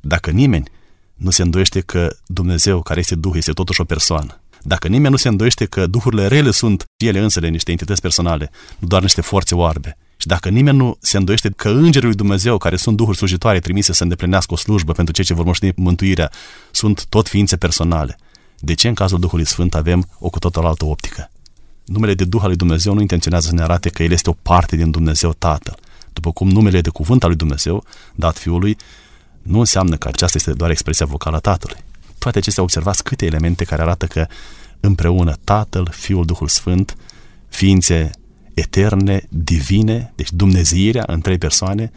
[0.00, 0.70] Dacă nimeni
[1.14, 5.16] nu se îndoiește că Dumnezeu, care este Duh, este totuși o persoană, dacă nimeni nu
[5.16, 9.54] se îndoiește că duhurile rele sunt ele însele niște entități personale, nu doar niște forțe
[9.54, 13.58] oarbe, și dacă nimeni nu se îndoiește că îngerii lui Dumnezeu, care sunt duhuri slujitoare
[13.58, 16.30] trimise să îndeplinească o slujbă pentru cei ce vor moșteni mântuirea,
[16.70, 18.18] sunt tot ființe personale,
[18.64, 21.30] de ce în cazul Duhului Sfânt avem o cu totul altă optică?
[21.84, 24.32] Numele de Duh al lui Dumnezeu nu intenționează să ne arate că El este o
[24.42, 25.78] parte din Dumnezeu Tatăl,
[26.12, 27.84] după cum numele de cuvânt al lui Dumnezeu,
[28.14, 28.76] dat Fiului,
[29.42, 31.76] nu înseamnă că aceasta este doar expresia vocală a Tatălui.
[32.18, 34.26] Toate acestea observați câte elemente care arată că
[34.80, 36.96] împreună Tatăl, Fiul, Duhul Sfânt,
[37.48, 38.10] ființe
[38.54, 41.92] eterne, divine, deci Dumnezeirea în trei persoane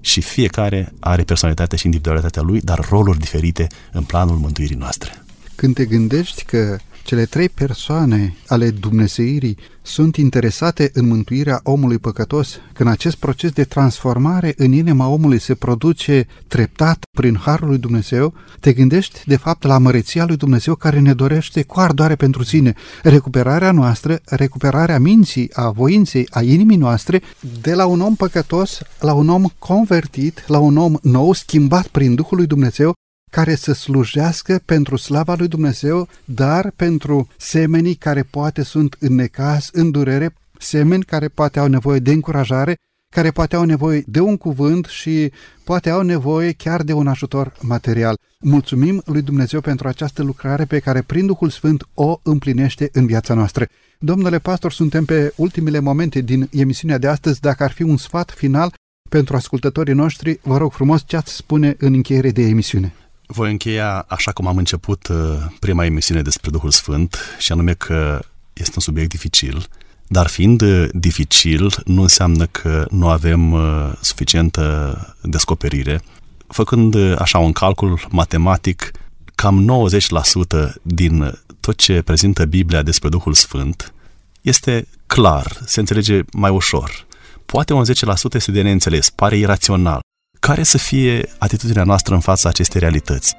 [0.00, 5.24] și fiecare are personalitatea și individualitatea lui, dar roluri diferite în planul mântuirii noastre.
[5.60, 12.60] Când te gândești că cele trei persoane ale Dumnezeirii sunt interesate în mântuirea omului păcătos,
[12.72, 18.34] când acest proces de transformare în inima omului se produce treptat prin Harul lui Dumnezeu,
[18.60, 22.74] te gândești de fapt la măreția lui Dumnezeu care ne dorește cu ardoare pentru sine.
[23.02, 27.22] Recuperarea noastră, recuperarea minții, a voinței, a inimii noastre,
[27.60, 32.14] de la un om păcătos la un om convertit, la un om nou, schimbat prin
[32.14, 32.94] Duhul lui Dumnezeu,
[33.30, 39.68] care să slujească pentru slava lui Dumnezeu, dar pentru semenii care poate sunt în necaz,
[39.72, 42.76] în durere, semeni care poate au nevoie de încurajare,
[43.14, 45.32] care poate au nevoie de un cuvânt și
[45.64, 48.18] poate au nevoie chiar de un ajutor material.
[48.40, 53.34] Mulțumim lui Dumnezeu pentru această lucrare pe care prin Duhul Sfânt o împlinește în viața
[53.34, 53.66] noastră.
[53.98, 57.40] Domnule pastor, suntem pe ultimele momente din emisiunea de astăzi.
[57.40, 58.74] Dacă ar fi un sfat final
[59.08, 62.94] pentru ascultătorii noștri, vă rog frumos ce ați spune în încheiere de emisiune.
[63.32, 65.16] Voi încheia așa cum am început uh,
[65.58, 69.66] prima emisiune despre Duhul Sfânt, și anume că este un subiect dificil,
[70.06, 76.02] dar fiind uh, dificil, nu înseamnă că nu avem uh, suficientă descoperire.
[76.46, 78.90] Făcând așa un calcul matematic,
[79.34, 79.86] cam
[80.68, 83.92] 90% din tot ce prezintă Biblia despre Duhul Sfânt
[84.40, 87.06] este clar, se înțelege mai ușor.
[87.46, 87.88] Poate un 10%
[88.32, 90.00] este de neînțeles, pare irațional,
[90.40, 93.34] care să fie atitudinea noastră în fața acestei realități.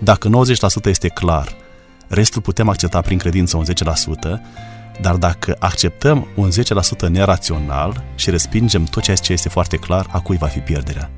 [0.00, 1.56] Dacă 90% este clar,
[2.08, 3.68] restul putem accepta prin credință un 10%,
[5.00, 6.50] dar dacă acceptăm un
[7.06, 11.10] 10% nerațional și respingem tot ceea ce este foarte clar, a cui va fi pierderea.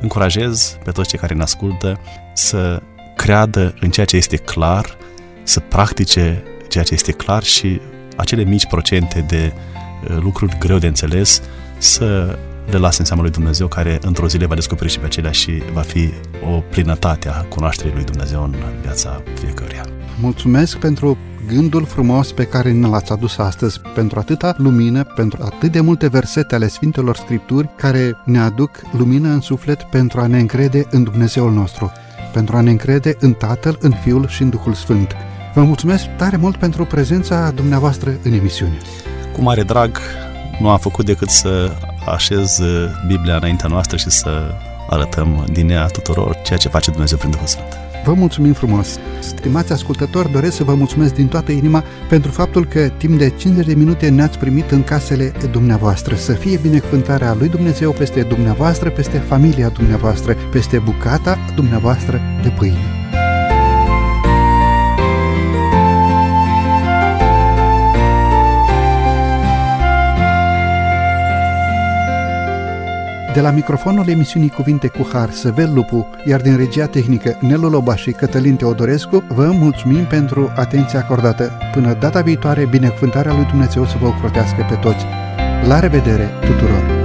[0.00, 2.00] Încurajez pe toți cei care ne ascultă
[2.34, 2.82] să
[3.16, 4.96] creadă în ceea ce este clar,
[5.42, 7.80] să practice ceea ce este clar și
[8.16, 11.42] acele mici procente de uh, lucruri greu de înțeles
[11.78, 12.38] să
[12.70, 15.30] le las în seama lui Dumnezeu care într-o zi le va descoperi și pe acelea
[15.30, 16.10] și va fi
[16.54, 19.84] o plinătate a cunoașterii lui Dumnezeu în viața fiecăruia.
[20.20, 25.72] Mulțumesc pentru gândul frumos pe care ne l-ați adus astăzi, pentru atâta lumină, pentru atât
[25.72, 30.38] de multe versete ale Sfintelor Scripturi care ne aduc lumină în suflet pentru a ne
[30.38, 31.92] încrede în Dumnezeul nostru,
[32.32, 35.16] pentru a ne încrede în Tatăl, în Fiul și în Duhul Sfânt.
[35.54, 38.78] Vă mulțumesc tare mult pentru prezența dumneavoastră în emisiune.
[39.32, 39.98] Cu mare drag,
[40.60, 41.72] nu am făcut decât să
[42.06, 44.54] așez uh, Biblia înaintea noastră și să
[44.88, 47.78] arătăm din ea tuturor ceea ce face Dumnezeu prin Duhul Sfânt.
[48.04, 48.98] Vă mulțumim frumos!
[49.20, 53.66] Stimați ascultători, doresc să vă mulțumesc din toată inima pentru faptul că timp de 50
[53.66, 56.14] de minute ne-ați primit în casele dumneavoastră.
[56.14, 62.99] Să fie binecuvântarea lui Dumnezeu peste dumneavoastră, peste familia dumneavoastră, peste bucata dumneavoastră de pâine.
[73.34, 77.96] De la microfonul emisiunii Cuvinte cu Har, Săvel Lupu, iar din regia tehnică Nelu Loba
[77.96, 81.52] și Cătălin Teodorescu, vă mulțumim pentru atenția acordată.
[81.72, 85.04] Până data viitoare, binecuvântarea lui Dumnezeu să vă ocrotească pe toți.
[85.66, 86.99] La revedere tuturor!